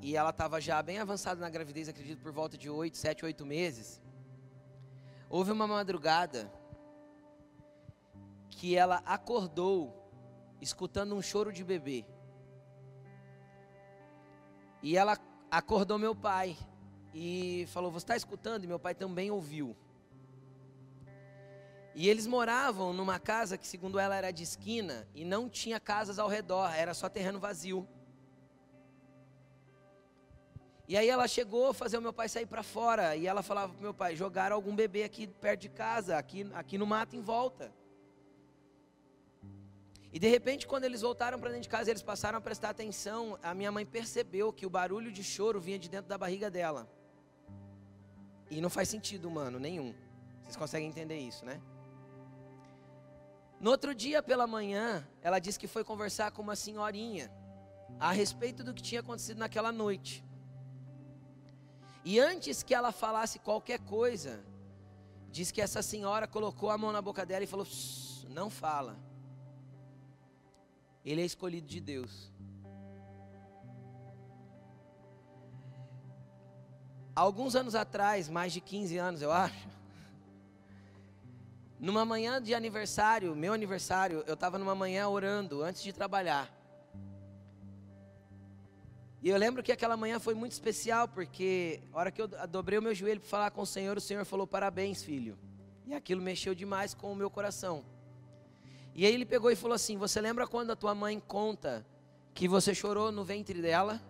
[0.00, 3.44] e ela estava já bem avançada na gravidez, acredito por volta de 8, 7, 8
[3.44, 4.00] meses,
[5.28, 6.50] houve uma madrugada
[8.48, 10.10] que ela acordou
[10.60, 12.06] escutando um choro de bebê.
[14.82, 15.18] E ela
[15.50, 16.56] acordou meu pai
[17.14, 18.64] e falou: Você está escutando?
[18.64, 19.76] E meu pai também ouviu.
[21.94, 26.18] E eles moravam numa casa que, segundo ela, era de esquina e não tinha casas
[26.18, 27.88] ao redor, era só terreno vazio.
[30.86, 33.72] E aí ela chegou a fazer o meu pai sair para fora e ela falava
[33.72, 37.20] para meu pai: jogaram algum bebê aqui perto de casa, aqui, aqui no mato em
[37.20, 37.72] volta.
[40.10, 43.38] E de repente, quando eles voltaram para dentro de casa, eles passaram a prestar atenção.
[43.42, 46.88] A minha mãe percebeu que o barulho de choro vinha de dentro da barriga dela.
[48.50, 49.94] E não faz sentido humano nenhum.
[50.42, 51.60] Vocês conseguem entender isso, né?
[53.60, 57.30] No outro dia pela manhã, ela disse que foi conversar com uma senhorinha
[57.98, 60.24] a respeito do que tinha acontecido naquela noite.
[62.04, 64.44] E antes que ela falasse qualquer coisa,
[65.30, 67.66] diz que essa senhora colocou a mão na boca dela e falou:
[68.28, 68.96] Não fala.
[71.04, 72.32] Ele é escolhido de Deus.
[77.18, 79.68] Alguns anos atrás, mais de 15 anos eu acho,
[81.80, 86.48] numa manhã de aniversário, meu aniversário, eu estava numa manhã orando antes de trabalhar.
[89.20, 92.78] E eu lembro que aquela manhã foi muito especial, porque a hora que eu dobrei
[92.78, 95.36] o meu joelho para falar com o Senhor, o Senhor falou: Parabéns, filho.
[95.88, 97.84] E aquilo mexeu demais com o meu coração.
[98.94, 101.84] E aí ele pegou e falou assim: Você lembra quando a tua mãe conta
[102.32, 104.00] que você chorou no ventre dela?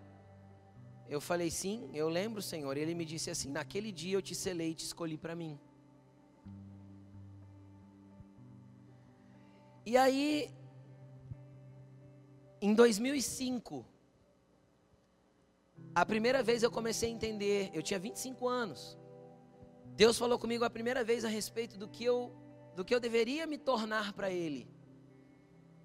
[1.09, 2.77] Eu falei, sim, eu lembro, Senhor.
[2.77, 5.59] E ele me disse assim: Naquele dia eu te selei e te escolhi para mim.
[9.87, 10.51] E aí,
[12.61, 13.87] em 2005,
[15.95, 18.99] a primeira vez eu comecei a entender, eu tinha 25 anos.
[19.97, 22.31] Deus falou comigo a primeira vez a respeito do que eu,
[22.77, 24.69] do que eu deveria me tornar para Ele,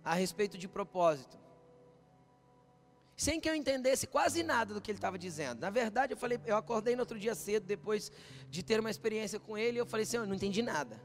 [0.04, 1.43] a respeito de propósito
[3.16, 5.60] sem que eu entendesse quase nada do que ele estava dizendo.
[5.60, 8.12] Na verdade, eu falei, eu acordei no outro dia cedo, depois
[8.50, 11.00] de ter uma experiência com ele, e eu falei assim, eu não entendi nada.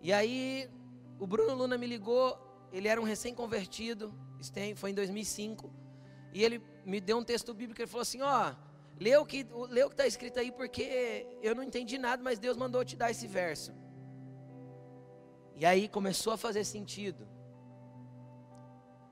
[0.00, 0.68] E aí,
[1.18, 2.38] o Bruno Luna me ligou,
[2.72, 4.12] ele era um recém-convertido,
[4.76, 5.72] foi em 2005,
[6.32, 9.46] e ele me deu um texto bíblico, ele falou assim, ó, oh, lê o que
[9.90, 13.72] está escrito aí, porque eu não entendi nada, mas Deus mandou te dar esse verso.
[15.56, 17.28] E aí começou a fazer sentido.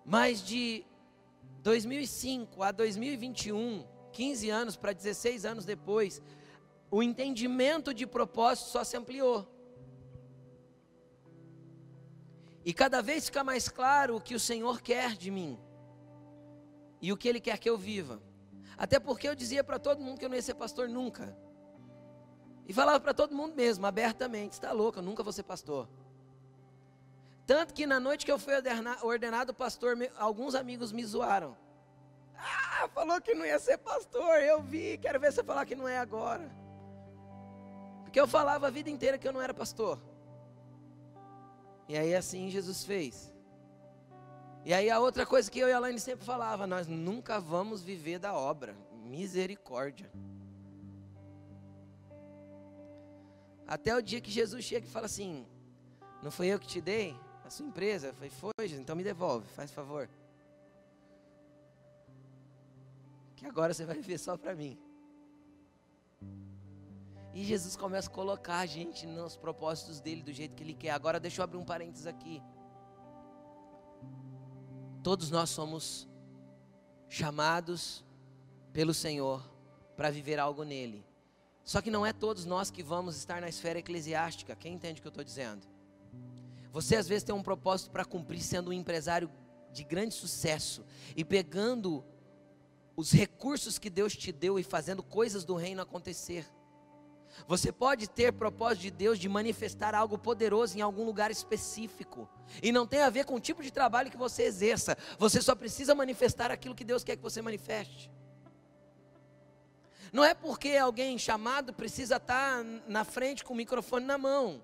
[0.04, 0.84] Mas de
[1.62, 6.20] 2005 a 2021, 15 anos para 16 anos depois,
[6.90, 9.48] o entendimento de propósito só se ampliou.
[12.64, 15.58] E cada vez fica mais claro o que o Senhor quer de mim.
[17.00, 18.20] E o que Ele quer que eu viva.
[18.76, 21.36] Até porque eu dizia para todo mundo que eu não ia ser pastor nunca.
[22.66, 25.88] E falava para todo mundo mesmo, abertamente: está louco, eu nunca vou ser pastor.
[27.52, 28.54] Tanto que na noite que eu fui
[29.02, 31.54] ordenado pastor, alguns amigos me zoaram.
[32.34, 35.86] Ah, falou que não ia ser pastor, eu vi, quero ver você falar que não
[35.86, 36.50] é agora.
[38.04, 40.00] Porque eu falava a vida inteira que eu não era pastor.
[41.86, 43.30] E aí assim Jesus fez.
[44.64, 47.82] E aí a outra coisa que eu e a Laine sempre falava, nós nunca vamos
[47.82, 48.74] viver da obra.
[49.04, 50.10] Misericórdia.
[53.66, 55.46] Até o dia que Jesus chega e fala assim:
[56.22, 57.14] Não foi eu que te dei?
[57.52, 58.08] Sua empresa?
[58.08, 60.08] Eu falei, foi, então me devolve, faz favor.
[63.36, 64.78] Que agora você vai viver só para mim.
[67.34, 70.90] E Jesus começa a colocar a gente nos propósitos dele do jeito que ele quer.
[70.90, 72.42] Agora deixa eu abrir um parênteses aqui.
[75.02, 76.06] Todos nós somos
[77.08, 78.04] chamados
[78.72, 79.42] pelo Senhor
[79.96, 81.04] para viver algo nele.
[81.64, 84.54] Só que não é todos nós que vamos estar na esfera eclesiástica.
[84.54, 85.66] Quem entende o que eu estou dizendo?
[86.72, 89.30] Você às vezes tem um propósito para cumprir sendo um empresário
[89.70, 92.04] de grande sucesso e pegando
[92.96, 96.46] os recursos que Deus te deu e fazendo coisas do reino acontecer.
[97.46, 102.28] Você pode ter propósito de Deus de manifestar algo poderoso em algum lugar específico.
[102.62, 104.96] E não tem a ver com o tipo de trabalho que você exerça.
[105.18, 108.10] Você só precisa manifestar aquilo que Deus quer que você manifeste.
[110.12, 114.62] Não é porque alguém chamado precisa estar na frente com o microfone na mão.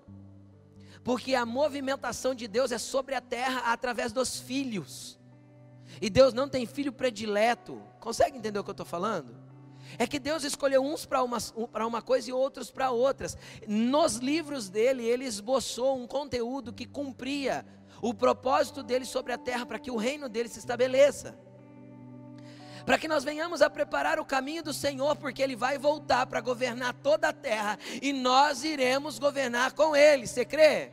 [1.03, 5.19] Porque a movimentação de Deus é sobre a terra através dos filhos.
[6.01, 7.81] E Deus não tem filho predileto.
[7.99, 9.35] Consegue entender o que eu estou falando?
[9.97, 11.37] É que Deus escolheu uns para uma,
[11.87, 13.37] uma coisa e outros para outras.
[13.67, 17.65] Nos livros dele, ele esboçou um conteúdo que cumpria
[18.01, 21.37] o propósito dele sobre a terra para que o reino dele se estabeleça.
[22.85, 26.41] Para que nós venhamos a preparar o caminho do Senhor, porque ele vai voltar para
[26.41, 30.27] governar toda a terra e nós iremos governar com ele.
[30.27, 30.91] Você crê?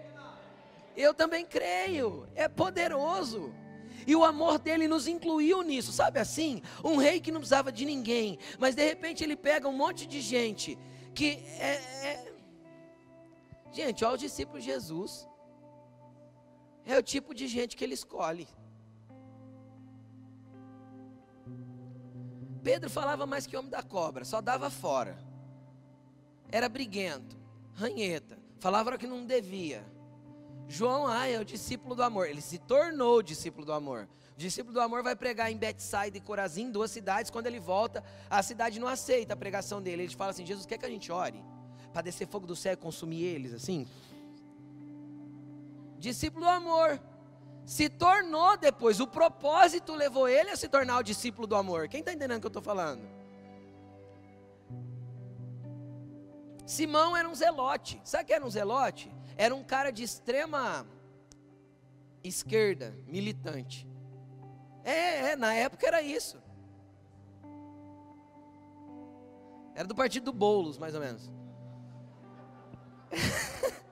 [0.96, 2.26] Eu também creio.
[2.34, 3.52] É poderoso.
[4.06, 6.62] E o amor dele nos incluiu nisso, sabe assim?
[6.84, 10.20] Um rei que não precisava de ninguém, mas de repente ele pega um monte de
[10.20, 10.78] gente
[11.12, 11.72] que é.
[12.10, 12.32] é...
[13.72, 15.28] Gente, olha o discípulo Jesus.
[16.86, 18.46] É o tipo de gente que ele escolhe.
[22.66, 25.16] Pedro falava mais que homem da cobra, só dava fora.
[26.50, 27.36] Era briguento,
[27.74, 29.84] ranheta, falava que não devia.
[30.66, 32.26] João, ah, é o discípulo do amor.
[32.26, 34.08] Ele se tornou o discípulo do amor.
[34.34, 37.30] O discípulo do amor vai pregar em Betsaida e Corazim, duas cidades.
[37.30, 40.02] Quando ele volta, a cidade não aceita a pregação dele.
[40.02, 41.40] Ele fala assim: Jesus quer que a gente ore
[41.92, 43.86] para descer fogo do céu e consumir eles, assim.
[46.00, 47.00] Discípulo do amor.
[47.66, 51.88] Se tornou depois, o propósito levou ele a se tornar o discípulo do amor.
[51.88, 53.02] Quem está entendendo o que eu estou falando?
[56.64, 58.00] Simão era um zelote.
[58.04, 59.14] Sabe o que era um zelote?
[59.36, 60.86] era um cara de extrema
[62.24, 63.86] esquerda, militante.
[64.82, 66.42] É, é, na época era isso.
[69.74, 71.30] Era do partido do Boulos, mais ou menos.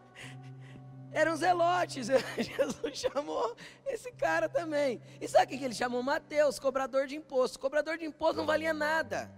[1.15, 2.09] Eram zelotes.
[2.37, 5.01] Jesus chamou esse cara também.
[5.19, 6.03] E sabe quem que ele chamou?
[6.03, 7.59] Mateus, cobrador de imposto.
[7.59, 9.31] Cobrador de imposto não valia nada.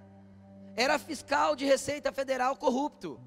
[0.75, 3.21] Era fiscal de Receita Federal corrupto.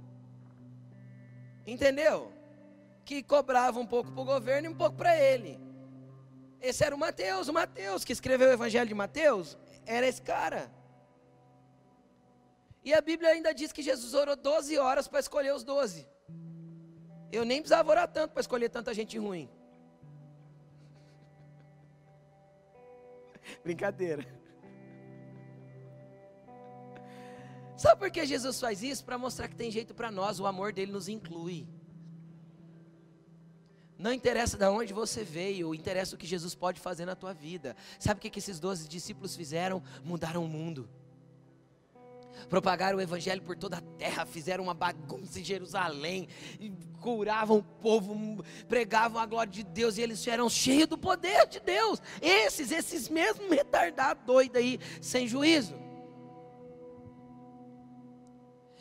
[1.66, 2.34] Entendeu?
[3.10, 5.60] que cobrava um pouco para o governo e um pouco para ele.
[6.62, 10.72] Esse era o Mateus, o Mateus que escreveu o Evangelho de Mateus, era esse cara.
[12.84, 16.08] E a Bíblia ainda diz que Jesus orou 12 horas para escolher os 12.
[17.32, 19.50] Eu nem precisava orar tanto para escolher tanta gente ruim.
[23.64, 24.26] Brincadeira.
[27.78, 29.06] Sabe por que Jesus faz isso?
[29.06, 31.66] Para mostrar que tem jeito para nós, o amor dele nos inclui.
[33.98, 37.76] Não interessa de onde você veio, interessa o que Jesus pode fazer na tua vida.
[38.00, 39.84] Sabe o que, que esses doze discípulos fizeram?
[40.04, 40.90] Mudaram o mundo.
[42.48, 46.28] Propagaram o evangelho por toda a terra, fizeram uma bagunça em Jerusalém,
[47.02, 51.60] curavam o povo, pregavam a glória de Deus e eles eram cheios do poder de
[51.60, 52.02] Deus.
[52.22, 55.76] Esses, esses mesmos retardados, doidos aí, sem juízo.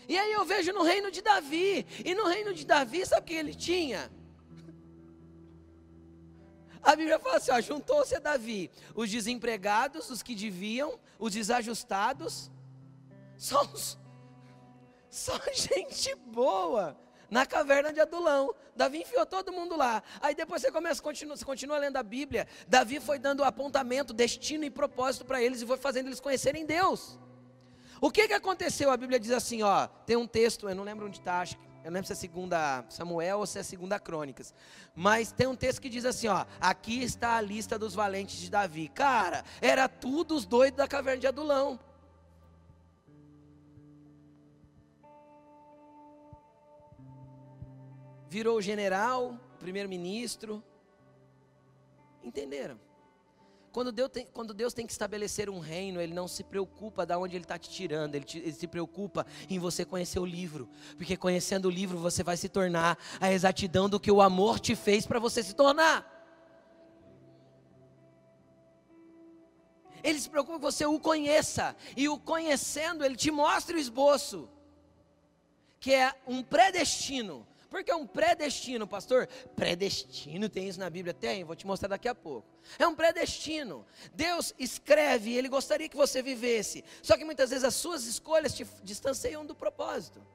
[0.08, 3.24] E aí eu vejo no reino de Davi, e no reino de Davi, sabe o
[3.24, 4.10] que ele tinha?
[6.82, 12.50] A Bíblia fala assim: juntou-se a Davi os desempregados, os que deviam, os desajustados,
[13.38, 13.62] só,
[15.08, 16.94] só gente boa
[17.30, 18.54] na caverna de Adulão.
[18.74, 20.02] Davi enfiou todo mundo lá.
[20.20, 22.46] Aí depois você começa, continua, você continua lendo a Bíblia.
[22.66, 27.18] Davi foi dando apontamento, destino e propósito para eles e foi fazendo eles conhecerem Deus.
[28.00, 28.90] O que, que aconteceu?
[28.90, 31.68] A Bíblia diz assim, ó, tem um texto, eu não lembro onde está, acho que
[31.84, 34.54] eu não lembro se é segunda Samuel ou se é segunda Crônicas.
[34.94, 38.50] Mas tem um texto que diz assim, ó, aqui está a lista dos valentes de
[38.50, 38.88] Davi.
[38.88, 41.80] Cara, era tudo os doidos da caverna de Adulão.
[48.28, 50.62] Virou general, primeiro-ministro.
[52.22, 52.78] Entenderam?
[53.72, 57.16] Quando Deus, tem, quando Deus tem que estabelecer um reino, Ele não se preocupa de
[57.16, 60.68] onde Ele está te tirando, ele, te, ele se preocupa em você conhecer o livro,
[60.96, 64.74] porque conhecendo o livro você vai se tornar a exatidão do que o amor te
[64.74, 66.14] fez para você se tornar.
[70.02, 74.48] Ele se preocupa que você o conheça, e o conhecendo, Ele te mostra o esboço.
[75.80, 77.46] que é um predestino.
[77.68, 79.26] Por que é um predestino, pastor?
[79.54, 81.12] Predestino, tem isso na Bíblia?
[81.12, 82.48] Tem, vou te mostrar daqui a pouco.
[82.78, 83.84] É um predestino.
[84.14, 86.82] Deus escreve, Ele gostaria que você vivesse.
[87.02, 90.26] Só que muitas vezes as suas escolhas te distanciam do propósito.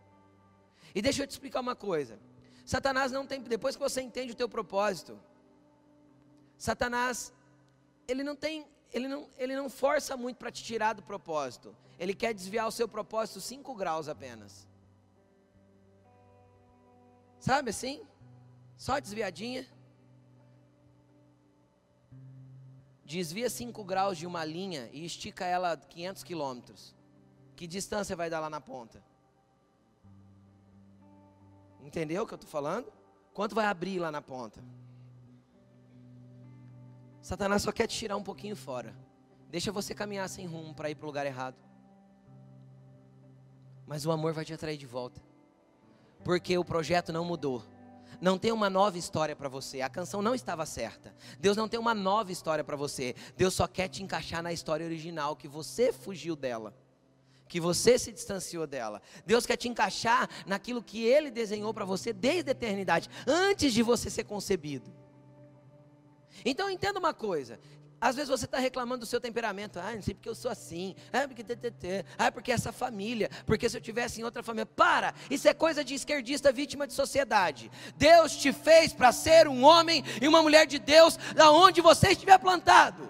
[0.93, 2.19] E deixa eu te explicar uma coisa.
[2.65, 5.19] Satanás não tem, depois que você entende o teu propósito,
[6.57, 7.33] Satanás,
[8.07, 11.75] ele não tem, ele não, ele não força muito para te tirar do propósito.
[11.99, 14.67] Ele quer desviar o seu propósito 5 graus apenas.
[17.43, 18.01] Sabe assim?
[18.77, 19.67] Só desviadinha.
[23.03, 26.95] Desvia 5 graus de uma linha e estica ela 500 quilômetros.
[27.53, 29.03] Que distância vai dar lá na ponta?
[31.81, 32.89] Entendeu o que eu estou falando?
[33.33, 34.63] Quanto vai abrir lá na ponta?
[37.21, 38.95] Satanás só quer te tirar um pouquinho fora.
[39.49, 41.57] Deixa você caminhar sem rumo para ir para o lugar errado.
[43.85, 45.32] Mas o amor vai te atrair de volta.
[46.23, 47.63] Porque o projeto não mudou.
[48.21, 49.81] Não tem uma nova história para você.
[49.81, 51.13] A canção não estava certa.
[51.39, 53.15] Deus não tem uma nova história para você.
[53.35, 56.73] Deus só quer te encaixar na história original que você fugiu dela
[57.53, 58.99] que você se distanciou dela.
[59.27, 63.83] Deus quer te encaixar naquilo que Ele desenhou para você desde a eternidade, antes de
[63.83, 64.91] você ser concebido.
[66.43, 67.59] Então entenda uma coisa.
[68.03, 69.79] Às vezes você está reclamando do seu temperamento.
[69.79, 70.93] Ah, não sei porque eu sou assim.
[71.13, 72.05] Ah, porque ttt.
[72.17, 73.29] Ah, porque essa família.
[73.45, 74.65] Porque se eu tivesse em outra família.
[74.65, 75.13] Para!
[75.29, 77.71] Isso é coisa de esquerdista vítima de sociedade.
[77.95, 82.09] Deus te fez para ser um homem e uma mulher de Deus, da onde você
[82.09, 83.09] estiver plantado.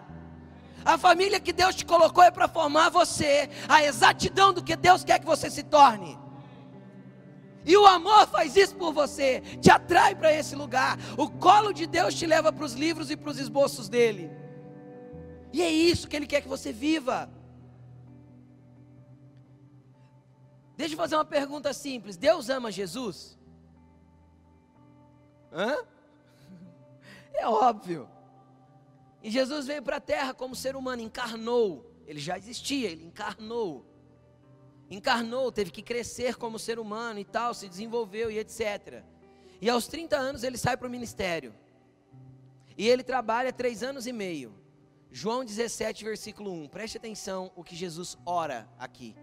[0.86, 5.04] A família que Deus te colocou é para formar você, a exatidão do que Deus
[5.04, 6.20] quer que você se torne.
[7.66, 11.00] E o amor faz isso por você, te atrai para esse lugar.
[11.18, 14.43] O colo de Deus te leva para os livros e para os esboços dele.
[15.54, 17.30] E é isso que ele quer que você viva.
[20.76, 23.38] Deixa eu fazer uma pergunta simples: Deus ama Jesus?
[25.52, 25.78] Hã?
[27.36, 28.08] É óbvio.
[29.24, 31.92] E Jesus veio para a terra como ser humano, encarnou.
[32.06, 33.84] Ele já existia, ele encarnou.
[34.88, 39.04] Encarnou, teve que crescer como ser humano e tal, se desenvolveu e etc.
[39.60, 41.56] E aos 30 anos ele sai para o ministério.
[42.78, 44.54] E ele trabalha três anos e meio.
[45.16, 46.70] João 17, versículo 1.
[46.70, 49.16] Preste atenção o que Jesus ora aqui.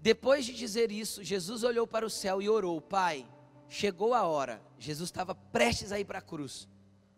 [0.00, 3.28] Depois de dizer isso, Jesus olhou para o céu e orou: Pai,
[3.68, 6.66] chegou a hora, Jesus estava prestes a ir para a cruz,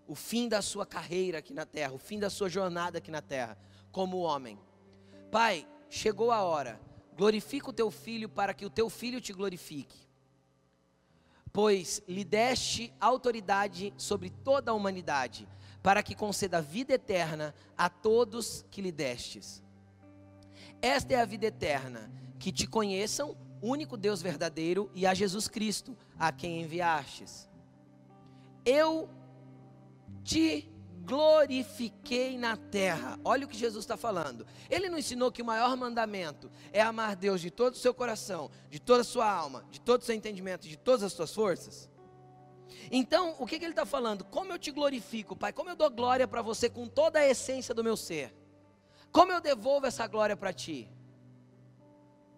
[0.08, 3.22] o fim da sua carreira aqui na terra, o fim da sua jornada aqui na
[3.22, 3.56] terra,
[3.92, 4.58] como homem.
[5.30, 6.80] Pai, chegou a hora,
[7.16, 10.09] glorifica o teu filho para que o teu filho te glorifique.
[11.52, 15.48] Pois lhe deste autoridade sobre toda a humanidade,
[15.82, 19.62] para que conceda vida eterna a todos que lhe destes.
[20.80, 25.96] Esta é a vida eterna, que te conheçam único Deus verdadeiro, e a Jesus Cristo,
[26.18, 27.48] a quem enviastes.
[28.64, 29.08] Eu
[30.22, 30.69] te
[31.04, 33.18] glorifiquei na terra.
[33.24, 34.46] Olha o que Jesus está falando.
[34.68, 38.50] Ele não ensinou que o maior mandamento é amar Deus de todo o seu coração,
[38.68, 41.88] de toda a sua alma, de todo o seu entendimento, de todas as suas forças?
[42.90, 44.24] Então, o que, que ele está falando?
[44.24, 45.52] Como eu te glorifico, Pai?
[45.52, 48.34] Como eu dou glória para você com toda a essência do meu ser?
[49.12, 50.88] Como eu devolvo essa glória para ti?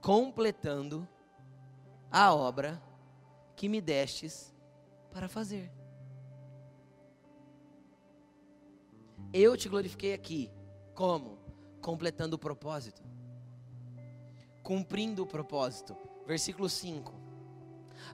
[0.00, 1.06] Completando
[2.10, 2.82] a obra
[3.54, 4.54] que me destes
[5.12, 5.70] para fazer.
[9.32, 10.50] Eu te glorifiquei aqui.
[10.94, 11.38] Como?
[11.80, 13.02] Completando o propósito.
[14.62, 15.96] Cumprindo o propósito.
[16.26, 17.14] Versículo 5.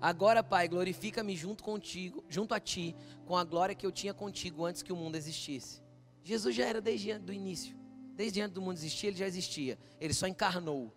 [0.00, 2.94] Agora, Pai, glorifica-me junto contigo, junto a ti,
[3.26, 5.82] com a glória que eu tinha contigo antes que o mundo existisse.
[6.22, 7.76] Jesus já era desde o início.
[8.14, 9.78] Desde antes do mundo existir, ele já existia.
[10.00, 10.92] Ele só encarnou.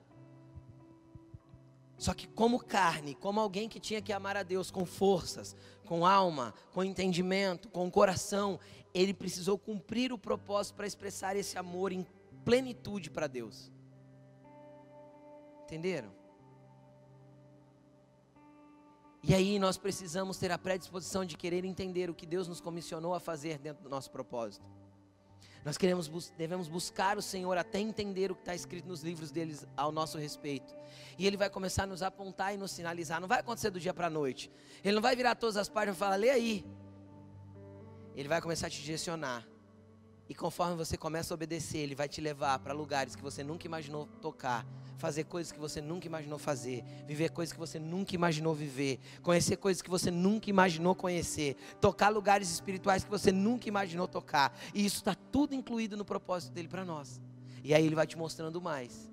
[1.98, 5.56] Só que como carne, como alguém que tinha que amar a Deus com forças,
[5.86, 8.60] com alma, com entendimento, com coração,
[8.94, 12.06] ele precisou cumprir o propósito para expressar esse amor em
[12.44, 13.72] plenitude para Deus.
[15.64, 16.12] Entenderam?
[19.24, 23.14] E aí nós precisamos ter a predisposição de querer entender o que Deus nos comissionou
[23.14, 24.66] a fazer dentro do nosso propósito.
[25.64, 29.68] Nós queremos, devemos buscar o Senhor até entender o que está escrito nos livros deles
[29.78, 30.76] ao nosso respeito.
[31.20, 33.22] E Ele vai começar a nos apontar e nos sinalizar.
[33.22, 34.52] Não vai acontecer do dia para a noite.
[34.84, 36.66] Ele não vai virar todas as páginas e falar, lê aí.
[38.16, 39.48] Ele vai começar a te direcionar.
[40.30, 43.66] E conforme você começa a obedecer, Ele vai te levar para lugares que você nunca
[43.66, 44.66] imaginou tocar
[45.02, 49.58] fazer coisas que você nunca imaginou fazer, viver coisas que você nunca imaginou viver, conhecer
[49.58, 54.56] coisas que você nunca imaginou conhecer, tocar lugares espirituais que você nunca imaginou tocar.
[54.76, 57.20] E isso está tudo incluído no propósito dele para nós.
[57.64, 59.10] E aí ele vai te mostrando mais.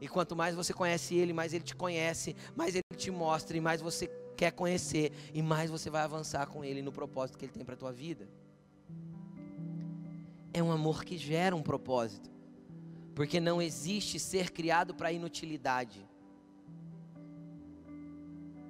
[0.00, 3.60] E quanto mais você conhece ele, mais ele te conhece, mais ele te mostra e
[3.60, 7.52] mais você quer conhecer e mais você vai avançar com ele no propósito que ele
[7.52, 8.28] tem para tua vida.
[10.52, 12.30] É um amor que gera um propósito.
[13.14, 16.06] Porque não existe ser criado para inutilidade.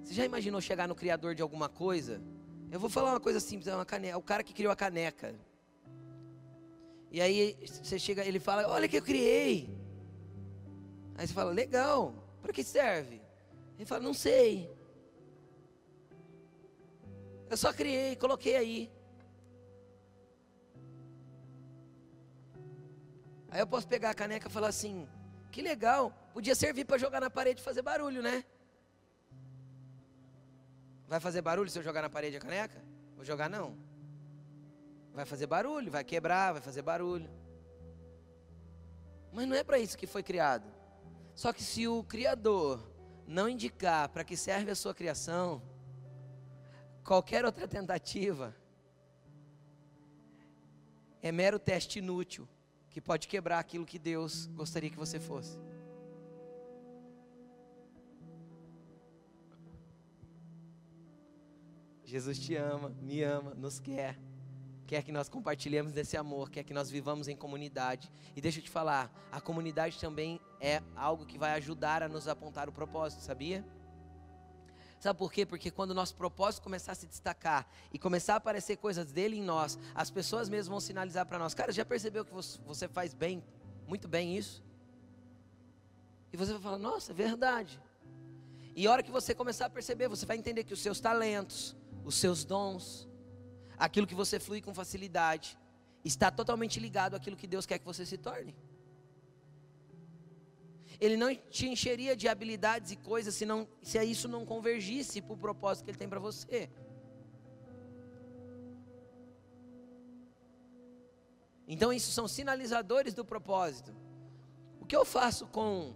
[0.02, 2.22] Você já imaginou chegar no criador de alguma coisa?
[2.70, 5.34] Eu vou falar uma coisa simples, é uma caneca, o cara que criou a caneca.
[7.10, 9.68] E aí você chega, ele fala: "Olha que eu criei".
[11.16, 12.14] Aí você fala: "Legal.
[12.40, 13.20] Para que serve?"
[13.76, 14.75] Ele fala: "Não sei.
[17.48, 18.92] Eu só criei, coloquei aí."
[23.50, 25.08] Aí eu posso pegar a caneca e falar assim:
[25.50, 28.44] "Que legal, podia servir para jogar na parede e fazer barulho, né?"
[31.08, 32.82] Vai fazer barulho se eu jogar na parede a caneca?
[33.14, 33.76] Vou jogar não.
[35.12, 37.30] Vai fazer barulho, vai quebrar, vai fazer barulho.
[39.32, 40.66] Mas não é para isso que foi criado.
[41.34, 42.82] Só que se o Criador
[43.26, 45.62] não indicar para que serve a sua criação,
[47.06, 48.54] qualquer outra tentativa
[51.22, 52.48] é mero teste inútil
[52.90, 55.56] que pode quebrar aquilo que Deus gostaria que você fosse.
[62.04, 64.18] Jesus te ama, me ama, nos quer.
[64.86, 68.10] Quer que nós compartilhemos desse amor, quer que nós vivamos em comunidade.
[68.36, 72.28] E deixa eu te falar, a comunidade também é algo que vai ajudar a nos
[72.28, 73.64] apontar o propósito, sabia?
[74.98, 75.44] Sabe por quê?
[75.44, 79.36] Porque quando o nosso propósito começar a se destacar e começar a aparecer coisas dele
[79.36, 83.12] em nós, as pessoas mesmo vão sinalizar para nós: Cara, já percebeu que você faz
[83.12, 83.44] bem,
[83.86, 84.64] muito bem isso?
[86.32, 87.80] E você vai falar: Nossa, é verdade.
[88.74, 91.76] E a hora que você começar a perceber, você vai entender que os seus talentos,
[92.04, 93.08] os seus dons,
[93.78, 95.58] aquilo que você flui com facilidade,
[96.04, 98.54] está totalmente ligado àquilo que Deus quer que você se torne.
[101.00, 105.34] Ele não te encheria de habilidades e coisas se, não, se isso não convergisse para
[105.34, 106.70] o propósito que Ele tem para você.
[111.68, 113.94] Então, isso são sinalizadores do propósito.
[114.80, 115.94] O que eu faço com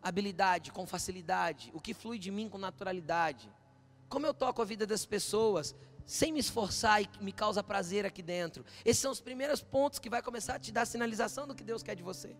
[0.00, 1.70] habilidade, com facilidade?
[1.74, 3.50] O que flui de mim com naturalidade?
[4.12, 5.74] como eu toco a vida das pessoas,
[6.04, 8.62] sem me esforçar e me causa prazer aqui dentro.
[8.84, 11.82] Esses são os primeiros pontos que vai começar a te dar sinalização do que Deus
[11.82, 12.36] quer de você.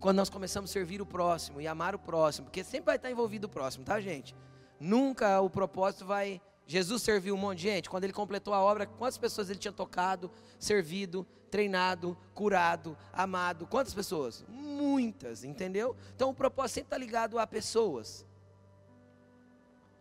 [0.00, 3.10] Quando nós começamos a servir o próximo e amar o próximo, porque sempre vai estar
[3.10, 4.34] envolvido o próximo, tá, gente?
[4.80, 6.40] Nunca o propósito vai.
[6.66, 7.90] Jesus serviu um monte de gente.
[7.90, 13.66] Quando ele completou a obra, quantas pessoas ele tinha tocado, servido, treinado, curado, amado?
[13.66, 14.42] Quantas pessoas?
[14.48, 15.94] Muitas, entendeu?
[16.16, 18.26] Então o propósito sempre está ligado a pessoas.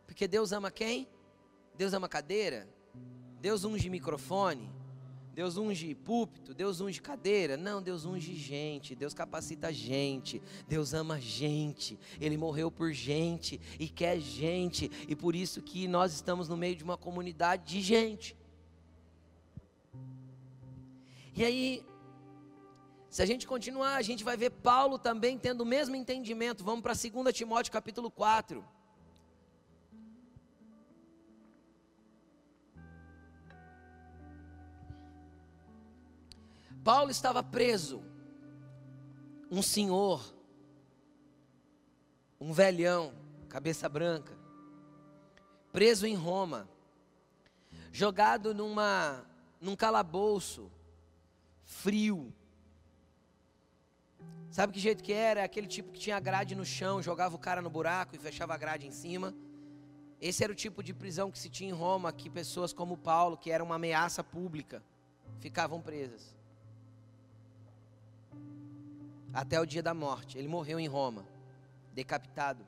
[0.07, 1.09] Porque Deus ama quem?
[1.75, 2.69] Deus ama cadeira?
[3.41, 4.71] Deus unge microfone?
[5.39, 6.53] Deus unge púlpito?
[6.53, 7.55] Deus unge cadeira?
[7.55, 13.87] Não, Deus unge gente, Deus capacita gente, Deus ama gente, Ele morreu por gente e
[13.87, 18.35] quer gente, e por isso que nós estamos no meio de uma comunidade de gente.
[21.33, 21.85] E aí,
[23.09, 26.65] se a gente continuar, a gente vai ver Paulo também tendo o mesmo entendimento.
[26.65, 28.61] Vamos para 2 Timóteo capítulo 4.
[36.83, 38.01] Paulo estava preso.
[39.51, 40.23] Um senhor,
[42.39, 43.13] um velhão,
[43.49, 44.37] cabeça branca,
[45.71, 46.69] preso em Roma,
[47.91, 49.25] jogado numa,
[49.59, 50.71] num calabouço
[51.65, 52.31] frio.
[54.51, 55.43] Sabe que jeito que era?
[55.43, 58.57] Aquele tipo que tinha grade no chão, jogava o cara no buraco e fechava a
[58.57, 59.33] grade em cima.
[60.21, 63.35] Esse era o tipo de prisão que se tinha em Roma, que pessoas como Paulo,
[63.35, 64.83] que era uma ameaça pública,
[65.39, 66.38] ficavam presas
[69.33, 70.37] até o dia da morte.
[70.37, 71.25] Ele morreu em Roma,
[71.93, 72.65] decapitado.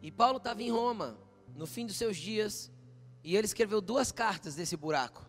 [0.00, 1.18] E Paulo estava em Roma,
[1.54, 2.70] no fim dos seus dias,
[3.24, 5.26] e ele escreveu duas cartas desse buraco.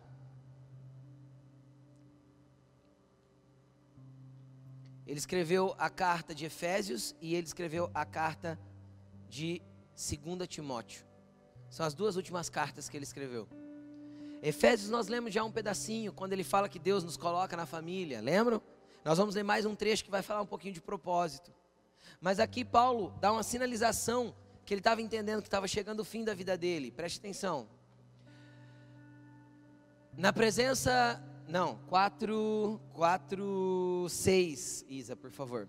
[5.06, 8.56] Ele escreveu a carta de Efésios e ele escreveu a carta
[9.28, 9.60] de
[9.90, 11.04] 2 Timóteo.
[11.68, 13.48] São as duas últimas cartas que ele escreveu.
[14.42, 18.20] Efésios nós lemos já um pedacinho, quando ele fala que Deus nos coloca na família,
[18.20, 18.62] lembram?
[19.04, 21.52] Nós vamos ler mais um trecho que vai falar um pouquinho de propósito.
[22.20, 24.34] Mas aqui Paulo dá uma sinalização
[24.64, 26.90] que ele estava entendendo que estava chegando o fim da vida dele.
[26.90, 27.68] Preste atenção.
[30.16, 35.68] Na presença, não, 4, 4, 6, Isa, por favor.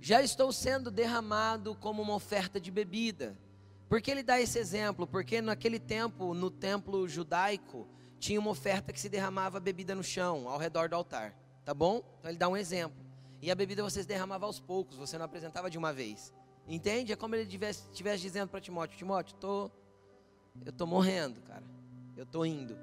[0.00, 3.36] Já estou sendo derramado como uma oferta de bebida
[3.88, 5.06] por que ele dá esse exemplo?
[5.06, 7.86] Porque naquele tempo, no templo judaico,
[8.18, 11.34] tinha uma oferta que se derramava bebida no chão, ao redor do altar.
[11.64, 12.02] Tá bom?
[12.18, 13.04] Então ele dá um exemplo.
[13.40, 16.32] E a bebida você derramava aos poucos, você não apresentava de uma vez.
[16.66, 17.12] Entende?
[17.12, 19.70] É como ele estivesse dizendo para Timóteo: Timóteo, tô,
[20.64, 21.64] eu estou morrendo, cara.
[22.16, 22.76] Eu estou indo.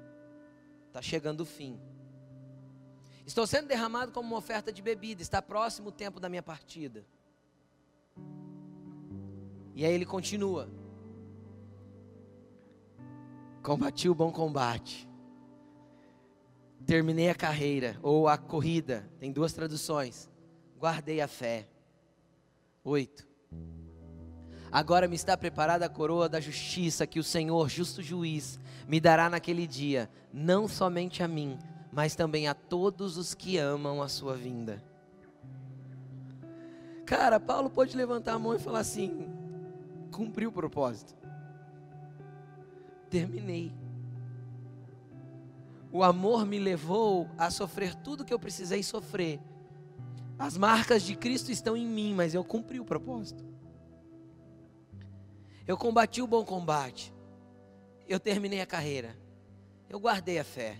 [0.86, 1.78] Está chegando o fim.
[3.26, 5.20] Estou sendo derramado como uma oferta de bebida.
[5.20, 7.04] Está próximo o tempo da minha partida.
[9.74, 10.68] E aí ele continua.
[13.64, 15.08] Combati o bom combate.
[16.84, 20.30] Terminei a carreira, ou a corrida, tem duas traduções.
[20.78, 21.66] Guardei a fé.
[22.84, 23.26] Oito.
[24.70, 29.30] Agora me está preparada a coroa da justiça que o Senhor, justo juiz, me dará
[29.30, 31.58] naquele dia, não somente a mim,
[31.90, 34.84] mas também a todos os que amam a sua vinda.
[37.06, 39.26] Cara, Paulo pode levantar a mão e falar assim:
[40.12, 41.14] cumpri o propósito,
[43.14, 43.72] terminei.
[45.92, 49.38] O amor me levou a sofrer tudo que eu precisei sofrer.
[50.36, 53.44] As marcas de Cristo estão em mim, mas eu cumpri o propósito.
[55.64, 57.14] Eu combati o bom combate.
[58.08, 59.16] Eu terminei a carreira.
[59.88, 60.76] Eu guardei a fé.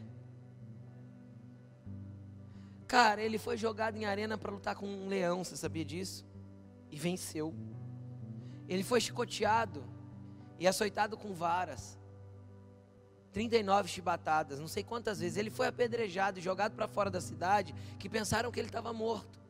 [2.89, 6.27] Cara, ele foi jogado em arena para lutar com um leão, você sabia disso?
[6.91, 7.55] E venceu.
[8.69, 9.85] Ele foi chicoteado
[10.59, 11.97] e açoitado com varas.
[13.35, 15.37] 39 chibatadas, não sei quantas vezes.
[15.37, 19.41] Ele foi apedrejado e jogado para fora da cidade, que pensaram que ele estava morto.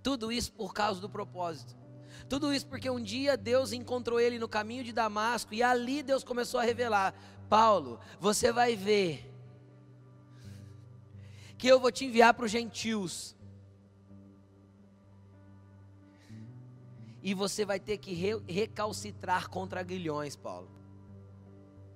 [0.00, 1.76] Tudo isso por causa do propósito.
[2.28, 6.22] Tudo isso porque um dia Deus encontrou ele no caminho de Damasco e ali Deus
[6.22, 7.12] começou a revelar:
[7.48, 9.28] Paulo, você vai ver
[11.58, 13.34] que eu vou te enviar para os gentios.
[17.20, 18.14] E você vai ter que
[18.46, 20.73] recalcitrar contra aguilhões, Paulo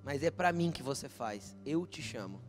[0.09, 1.55] mas é para mim que você faz.
[1.63, 2.41] Eu te chamo.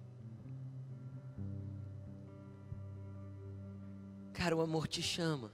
[4.32, 5.52] Cara, o amor te chama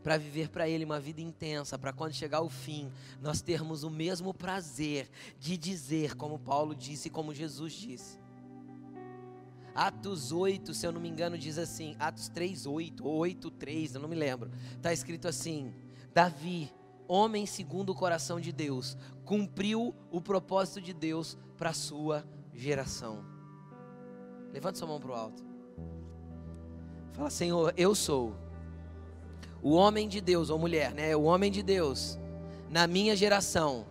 [0.00, 2.88] para viver para Ele uma vida intensa, para quando chegar o fim,
[3.20, 5.10] nós termos o mesmo prazer
[5.40, 8.20] de dizer, como Paulo disse e como Jesus disse.
[9.74, 13.96] Atos 8, se eu não me engano, diz assim, Atos 3, 8, ou 8, 3,
[13.96, 14.52] eu não me lembro.
[14.76, 15.74] Está escrito assim:
[16.14, 16.72] Davi,
[17.08, 23.24] homem segundo o coração de Deus, cumpriu o propósito de Deus para a sua geração.
[24.52, 25.44] Levante sua mão para o alto.
[27.12, 28.34] Fala, Senhor, eu sou
[29.60, 31.16] o homem de Deus, ou mulher, né?
[31.16, 32.18] O homem de Deus,
[32.70, 33.86] na minha geração.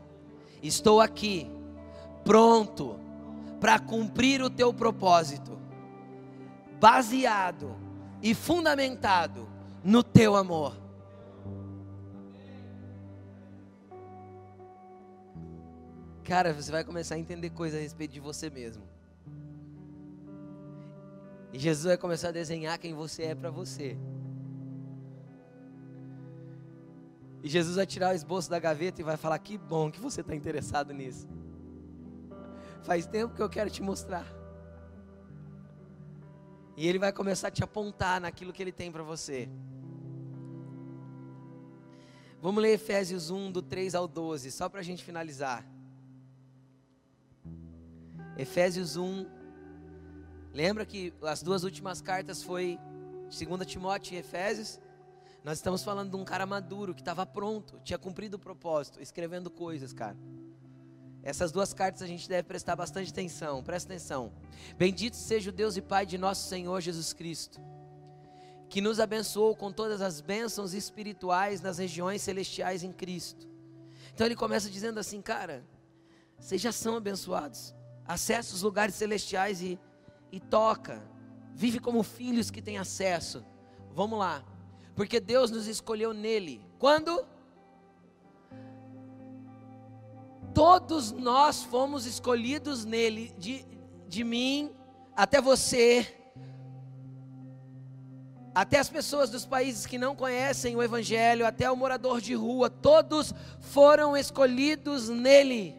[0.61, 1.49] Estou aqui,
[2.23, 2.99] pronto
[3.59, 5.57] para cumprir o teu propósito,
[6.79, 7.75] baseado
[8.21, 9.47] e fundamentado
[9.83, 10.86] no teu amor.
[16.27, 18.83] Cara, você vai começar a entender coisas a respeito de você mesmo.
[21.53, 23.97] E Jesus vai começar a desenhar quem você é para você.
[27.41, 30.19] E Jesus vai tirar o esboço da gaveta e vai falar: Que bom que você
[30.19, 31.29] está interessado nisso.
[32.81, 34.27] Faz tempo que eu quero te mostrar.
[36.75, 39.47] E Ele vai começar a te apontar naquilo que Ele tem para você.
[42.41, 45.76] Vamos ler Efésios 1, do 3 ao 12, só para a gente finalizar.
[48.37, 49.25] Efésios 1.
[50.53, 52.79] Lembra que as duas últimas cartas foi
[53.23, 54.79] 2 Timóteo e Efésios?
[55.43, 59.49] Nós estamos falando de um cara maduro que estava pronto, tinha cumprido o propósito, escrevendo
[59.49, 60.17] coisas, cara.
[61.23, 64.31] Essas duas cartas a gente deve prestar bastante atenção, presta atenção.
[64.77, 67.59] Bendito seja o Deus e Pai de nosso Senhor Jesus Cristo,
[68.69, 73.47] que nos abençoou com todas as bênçãos espirituais nas regiões celestiais em Cristo.
[74.13, 75.65] Então ele começa dizendo assim, cara,
[76.37, 77.76] vocês já são abençoados
[78.07, 79.79] acessa os lugares celestiais e,
[80.31, 81.03] e toca.
[81.53, 83.43] Vive como filhos que têm acesso.
[83.93, 84.43] Vamos lá.
[84.95, 86.61] Porque Deus nos escolheu nele.
[86.79, 87.25] Quando?
[90.53, 93.65] Todos nós fomos escolhidos nele, de,
[94.07, 94.71] de mim
[95.15, 96.15] até você,
[98.55, 102.71] até as pessoas dos países que não conhecem o Evangelho, até o morador de rua,
[102.71, 105.75] todos foram escolhidos nele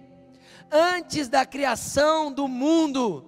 [0.71, 3.25] antes da criação do mundo.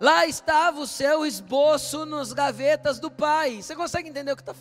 [0.00, 3.62] Lá estava o seu esboço nos gavetas do Pai.
[3.62, 4.54] Você consegue entender o que, tá,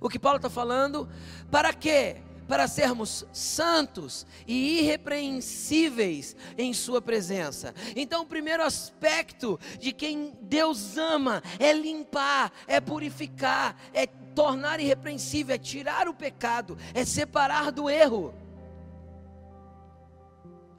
[0.00, 1.08] o que Paulo está falando?
[1.50, 2.16] Para quê?
[2.46, 7.74] Para sermos santos e irrepreensíveis em Sua presença.
[7.96, 15.56] Então, o primeiro aspecto de quem Deus ama é limpar, é purificar, é tornar irrepreensível,
[15.56, 18.45] é tirar o pecado, é separar do erro.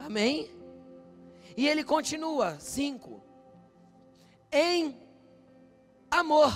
[0.08, 0.50] Amém?
[1.54, 3.22] E ele continua, 5.
[4.50, 4.96] Em
[6.10, 6.50] amor,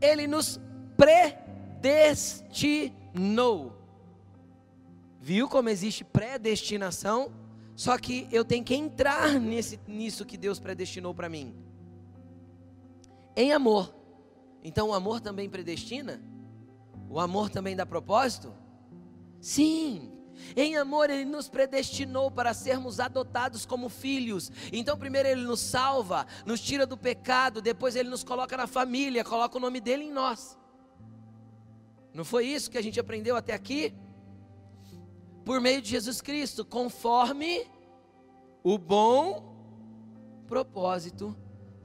[0.00, 0.58] ele nos
[1.76, 2.90] predestinou.
[5.20, 7.30] Viu como existe predestinação?
[7.74, 11.54] Só que eu tenho que entrar nesse, nisso que Deus predestinou para mim.
[13.36, 13.94] Em amor.
[14.64, 16.18] Então o amor também predestina?
[17.10, 18.54] O amor também dá propósito?
[19.38, 20.15] Sim.
[20.56, 24.50] Em amor, Ele nos predestinou para sermos adotados como filhos.
[24.72, 29.24] Então, primeiro Ele nos salva, nos tira do pecado, depois Ele nos coloca na família,
[29.24, 30.58] coloca o nome dele em nós.
[32.12, 33.94] Não foi isso que a gente aprendeu até aqui?
[35.44, 37.66] Por meio de Jesus Cristo, conforme
[38.62, 39.54] o bom
[40.46, 41.36] propósito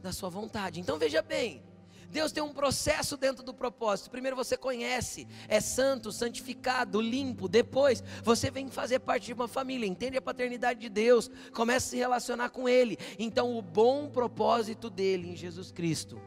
[0.02, 0.80] da Sua vontade.
[0.80, 1.71] Então, veja bem.
[2.12, 4.12] Deus tem um processo dentro do propósito.
[4.12, 7.48] Primeiro você conhece, é santo, santificado, limpo.
[7.48, 11.90] Depois você vem fazer parte de uma família, entende a paternidade de Deus, começa a
[11.90, 12.98] se relacionar com Ele.
[13.18, 16.22] Então, o bom propósito dele em Jesus Cristo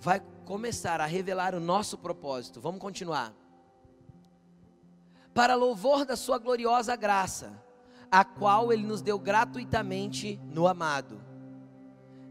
[0.00, 2.60] vai começar a revelar o nosso propósito.
[2.60, 3.32] Vamos continuar.
[5.32, 7.62] Para louvor da Sua gloriosa graça,
[8.10, 11.20] a qual Ele nos deu gratuitamente no amado.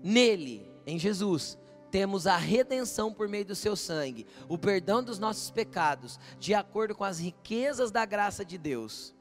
[0.03, 1.57] Nele, em Jesus,
[1.95, 6.93] temos a redenção por meio do seu sangue, o perdão dos nossos pecados, de acordo
[6.93, 9.15] com as riquezas da graça de Deus,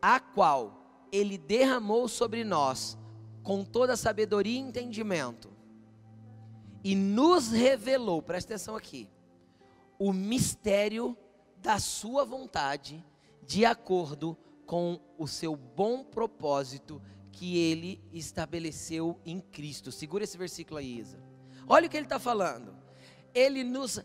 [0.00, 2.96] a qual ele derramou sobre nós
[3.42, 5.50] com toda sabedoria e entendimento,
[6.82, 9.06] e nos revelou, presta atenção aqui,
[9.98, 11.14] o mistério
[11.58, 13.04] da sua vontade,
[13.46, 14.34] de acordo
[14.64, 19.92] com o seu bom propósito que ele estabeleceu em Cristo.
[19.92, 21.23] Segura esse versículo aí, Isa.
[21.68, 22.76] Olha o que ele está falando.
[23.34, 24.00] Ele nos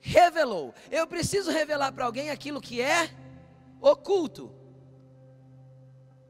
[0.00, 0.74] revelou.
[0.90, 3.10] Eu preciso revelar para alguém aquilo que é
[3.80, 4.52] oculto.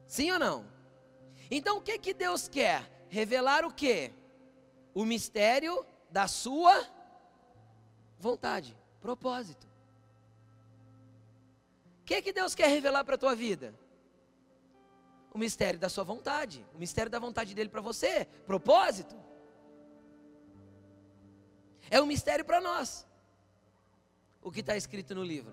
[0.06, 0.66] Sim ou não?
[1.50, 2.90] Então o que que Deus quer?
[3.08, 4.12] Revelar o que?
[4.94, 6.86] O mistério da sua
[8.18, 9.66] vontade, propósito.
[12.00, 13.74] O que que Deus quer revelar para a tua vida?
[15.32, 19.21] O mistério da sua vontade, o mistério da vontade dele para você, propósito.
[21.92, 23.06] É um mistério para nós.
[24.42, 25.52] O que está escrito no livro.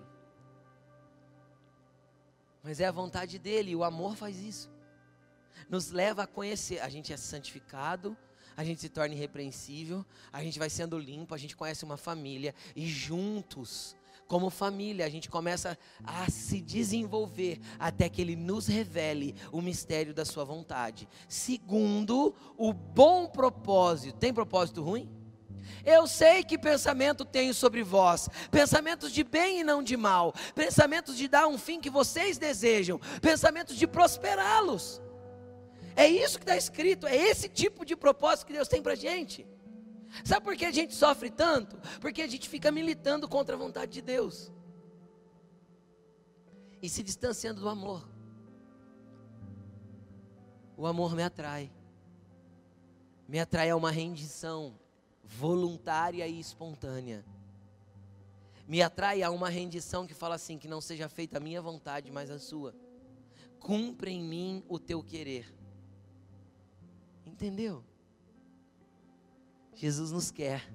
[2.62, 4.70] Mas é a vontade dele, o amor faz isso.
[5.68, 6.80] Nos leva a conhecer.
[6.80, 8.16] A gente é santificado,
[8.56, 12.54] a gente se torna irrepreensível, a gente vai sendo limpo, a gente conhece uma família,
[12.74, 13.94] e juntos,
[14.26, 20.14] como família, a gente começa a se desenvolver até que Ele nos revele o mistério
[20.14, 21.06] da Sua vontade.
[21.28, 24.16] Segundo, o bom propósito.
[24.18, 25.19] Tem propósito ruim?
[25.84, 31.16] Eu sei que pensamento tenho sobre vós, pensamentos de bem e não de mal, pensamentos
[31.16, 35.00] de dar um fim que vocês desejam, pensamentos de prosperá-los.
[35.96, 38.96] É isso que está escrito, é esse tipo de propósito que Deus tem para a
[38.96, 39.46] gente.
[40.24, 41.76] Sabe por que a gente sofre tanto?
[42.00, 44.52] Porque a gente fica militando contra a vontade de Deus
[46.82, 48.08] e se distanciando do amor.
[50.76, 51.70] O amor me atrai,
[53.28, 54.78] me atrai a uma rendição,
[55.30, 57.24] voluntária e espontânea.
[58.66, 62.10] Me atrai a uma rendição que fala assim: que não seja feita a minha vontade,
[62.10, 62.74] mas a sua.
[63.58, 65.52] Cumpre em mim o teu querer.
[67.24, 67.84] Entendeu?
[69.74, 70.70] Jesus nos quer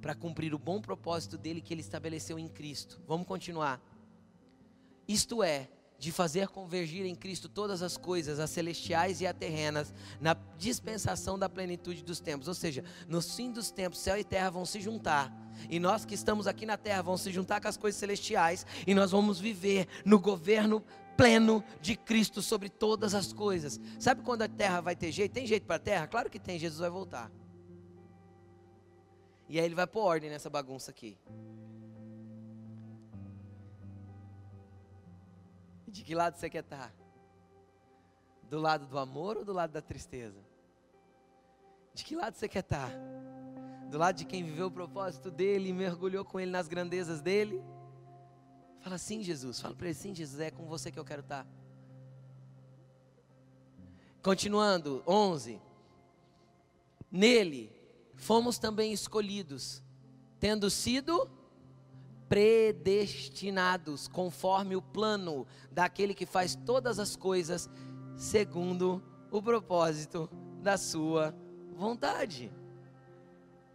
[0.00, 3.00] para cumprir o bom propósito dele que ele estabeleceu em Cristo.
[3.06, 3.80] Vamos continuar.
[5.06, 5.68] Isto é,
[5.98, 11.36] de fazer convergir em Cristo todas as coisas, as celestiais e as terrenas, na dispensação
[11.36, 12.46] da plenitude dos tempos.
[12.46, 15.32] Ou seja, no fim dos tempos, céu e terra vão se juntar.
[15.68, 18.94] E nós que estamos aqui na terra vamos se juntar com as coisas celestiais e
[18.94, 20.84] nós vamos viver no governo
[21.16, 23.80] pleno de Cristo sobre todas as coisas.
[23.98, 25.32] Sabe quando a terra vai ter jeito?
[25.32, 26.06] Tem jeito para a terra?
[26.06, 27.28] Claro que tem, Jesus vai voltar.
[29.48, 31.18] E aí ele vai pôr ordem nessa bagunça aqui.
[35.88, 36.94] De que lado você quer estar?
[38.42, 40.40] Do lado do amor ou do lado da tristeza?
[41.94, 42.90] De que lado você quer estar?
[43.90, 47.62] Do lado de quem viveu o propósito dele e mergulhou com ele nas grandezas dele?
[48.80, 49.60] Fala sim, Jesus.
[49.60, 50.40] Fala para ele sim, Jesus.
[50.40, 51.46] É com você que eu quero estar.
[54.22, 55.60] Continuando, 11.
[57.10, 57.72] Nele
[58.14, 59.82] fomos também escolhidos,
[60.38, 61.30] tendo sido
[62.28, 67.70] predestinados conforme o plano daquele que faz todas as coisas
[68.16, 70.28] segundo o propósito
[70.60, 71.34] da sua
[71.74, 72.52] vontade.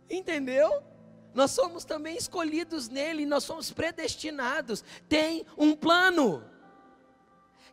[0.09, 0.83] Entendeu?
[1.33, 4.83] Nós somos também escolhidos nele, nós somos predestinados.
[5.09, 6.43] Tem um plano.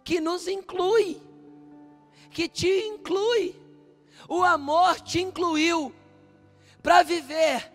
[0.03, 1.21] que nos inclui,
[2.31, 3.55] que te inclui.
[4.27, 5.95] O amor te incluiu
[6.83, 7.71] para viver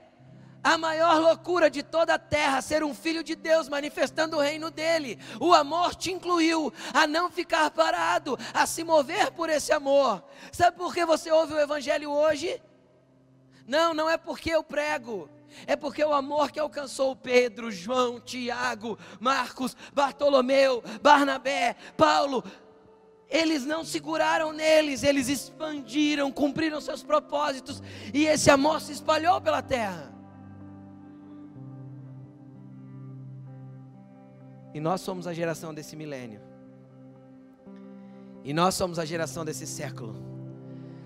[0.65, 4.71] a maior loucura de toda a terra, ser um filho de Deus manifestando o reino
[4.71, 5.19] dele.
[5.39, 10.23] O amor te incluiu a não ficar parado, a se mover por esse amor.
[10.51, 12.59] Sabe por que você ouve o evangelho hoje?
[13.67, 15.29] Não, não é porque eu prego.
[15.67, 22.43] É porque o amor que alcançou Pedro, João, Tiago, Marcos, Bartolomeu, Barnabé, Paulo,
[23.29, 29.61] eles não seguraram neles, eles expandiram, cumpriram seus propósitos e esse amor se espalhou pela
[29.61, 30.14] terra.
[34.75, 36.41] E nós somos a geração desse milênio.
[38.43, 40.13] E nós somos a geração desse século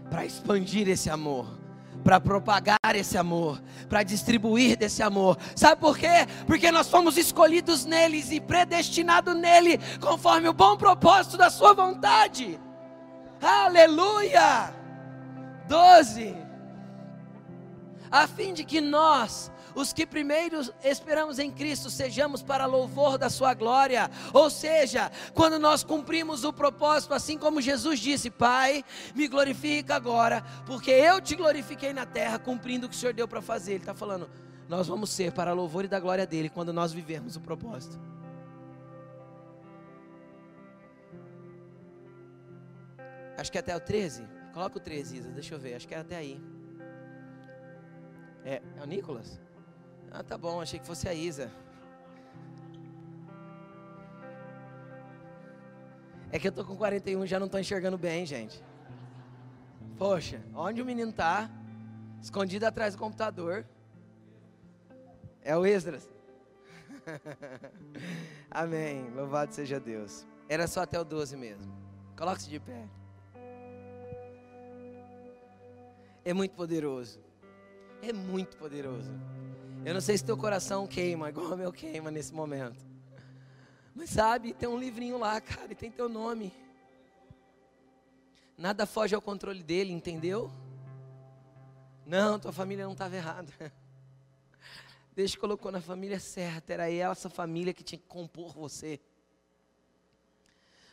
[0.10, 1.60] para expandir esse amor
[2.04, 5.38] para propagar esse amor, para distribuir desse amor.
[5.54, 6.26] Sabe por quê?
[6.48, 12.58] Porque nós fomos escolhidos neles e predestinados nele, conforme o bom propósito da sua vontade.
[13.42, 14.74] Aleluia!
[15.68, 16.36] 12.
[18.10, 23.30] A fim de que nós os que primeiro esperamos em Cristo sejamos para louvor da
[23.30, 24.10] Sua glória.
[24.34, 28.84] Ou seja, quando nós cumprimos o propósito, assim como Jesus disse: Pai,
[29.16, 33.28] me glorifica agora, porque eu te glorifiquei na terra, cumprindo o que o Senhor deu
[33.28, 33.74] para fazer.
[33.74, 34.30] Ele está falando,
[34.68, 38.00] nós vamos ser para louvor e da glória dele quando nós vivermos o propósito.
[43.38, 44.28] Acho que é até o 13.
[44.54, 45.76] Coloca o 13, Isa, deixa eu ver.
[45.76, 46.42] Acho que é até aí.
[48.44, 49.40] É, é o Nicolas?
[50.12, 51.52] Ah, tá bom, achei que fosse a Isa.
[56.32, 58.64] É que eu tô com 41 já não tô enxergando bem, gente.
[59.98, 61.50] Poxa, onde o menino tá?
[62.22, 63.66] Escondido atrás do computador.
[65.42, 66.10] É o Esdras.
[68.52, 69.10] Amém.
[69.12, 70.26] Louvado seja Deus.
[70.48, 71.72] Era só até o 12 mesmo.
[72.16, 72.88] Coloque-se de pé.
[76.24, 77.20] É muito poderoso.
[78.02, 79.12] É muito poderoso.
[79.90, 82.86] Eu não sei se teu coração queima, igual o meu queima nesse momento.
[83.96, 86.54] Mas sabe, tem um livrinho lá, cara, e tem teu nome.
[88.56, 90.52] Nada foge ao controle dele, entendeu?
[92.06, 93.52] Não, tua família não estava errada.
[95.16, 99.00] Deus colocou na família certa, era essa família que tinha que compor você.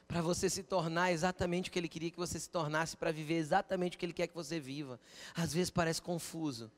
[0.08, 3.34] Para você se tornar exatamente o que Ele queria que você se tornasse, para viver
[3.34, 4.98] exatamente o que Ele quer que você viva.
[5.34, 6.72] Às vezes parece confuso.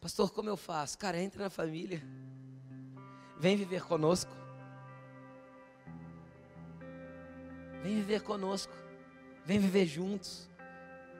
[0.00, 0.96] Pastor, como eu faço?
[0.96, 2.02] Cara, entra na família.
[3.38, 4.30] Vem viver conosco.
[7.82, 8.72] Vem viver conosco.
[9.44, 10.48] Vem viver juntos.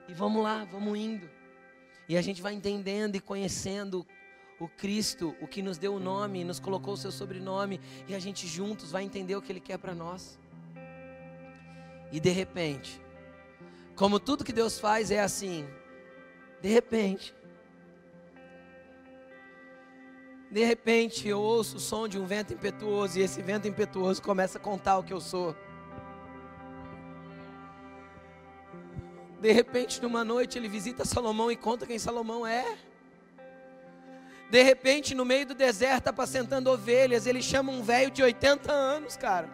[0.07, 1.29] E vamos lá, vamos indo.
[2.07, 4.05] E a gente vai entendendo e conhecendo
[4.59, 8.19] o Cristo, o que nos deu o nome, nos colocou o seu sobrenome, e a
[8.19, 10.37] gente juntos vai entender o que Ele quer para nós.
[12.11, 12.99] E de repente,
[13.95, 15.65] como tudo que Deus faz é assim,
[16.61, 17.33] de repente,
[20.51, 24.57] De repente eu ouço o som de um vento impetuoso e esse vento impetuoso começa
[24.57, 25.55] a contar o que eu sou.
[29.39, 32.77] De repente, numa noite, ele visita Salomão e conta quem Salomão é.
[34.49, 39.15] De repente, no meio do deserto, apacentando ovelhas, ele chama um velho de 80 anos,
[39.15, 39.49] cara.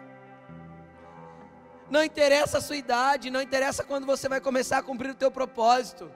[1.88, 5.30] Não interessa a sua idade, não interessa quando você vai começar a cumprir o teu
[5.30, 6.10] propósito.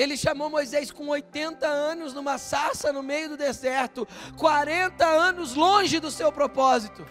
[0.00, 6.00] Ele chamou Moisés com 80 anos numa sarça no meio do deserto, 40 anos longe
[6.00, 7.06] do seu propósito.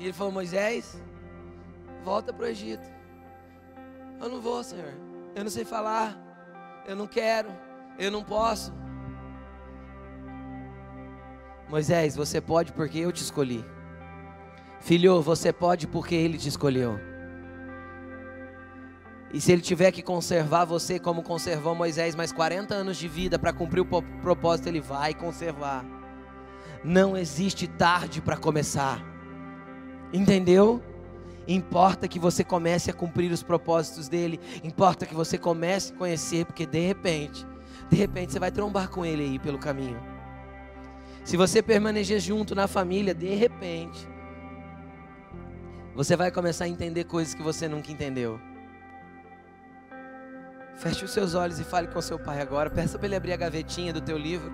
[0.00, 1.00] E ele falou: Moisés,
[2.02, 2.88] volta para o Egito.
[4.20, 4.92] Eu não vou, Senhor.
[5.36, 6.18] Eu não sei falar.
[6.84, 7.50] Eu não quero.
[7.96, 8.72] Eu não posso.
[11.68, 13.64] Moisés, você pode porque eu te escolhi.
[14.80, 17.13] Filho, você pode porque ele te escolheu.
[19.34, 23.36] E se ele tiver que conservar você como conservou Moisés mais 40 anos de vida
[23.36, 25.84] para cumprir o propósito, ele vai conservar.
[26.84, 29.04] Não existe tarde para começar.
[30.12, 30.80] Entendeu?
[31.48, 36.46] Importa que você comece a cumprir os propósitos dele, importa que você comece a conhecer,
[36.46, 37.44] porque de repente,
[37.90, 40.00] de repente você vai trombar com ele aí pelo caminho.
[41.24, 44.08] Se você permanecer junto na família, de repente,
[45.92, 48.38] você vai começar a entender coisas que você nunca entendeu.
[50.76, 52.70] Feche os seus olhos e fale com seu pai agora.
[52.70, 54.52] Peça para ele abrir a gavetinha do teu livro.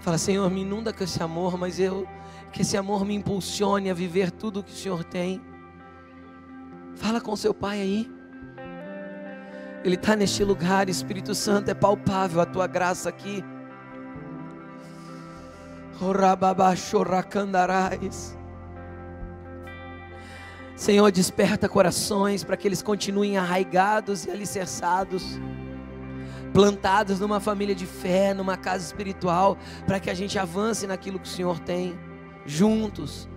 [0.00, 2.06] Fala, Senhor, me inunda com esse amor, mas eu
[2.52, 5.42] que esse amor me impulsione a viver tudo o que o Senhor tem.
[6.94, 8.08] Fala com seu pai aí.
[9.84, 13.44] Ele está neste lugar, Espírito Santo, é palpável a tua graça aqui.
[16.00, 18.37] Orababaxoracandarais.
[20.78, 25.24] Senhor, desperta corações para que eles continuem arraigados e alicerçados,
[26.52, 29.58] plantados numa família de fé, numa casa espiritual,
[29.88, 31.98] para que a gente avance naquilo que o Senhor tem,
[32.46, 33.28] juntos,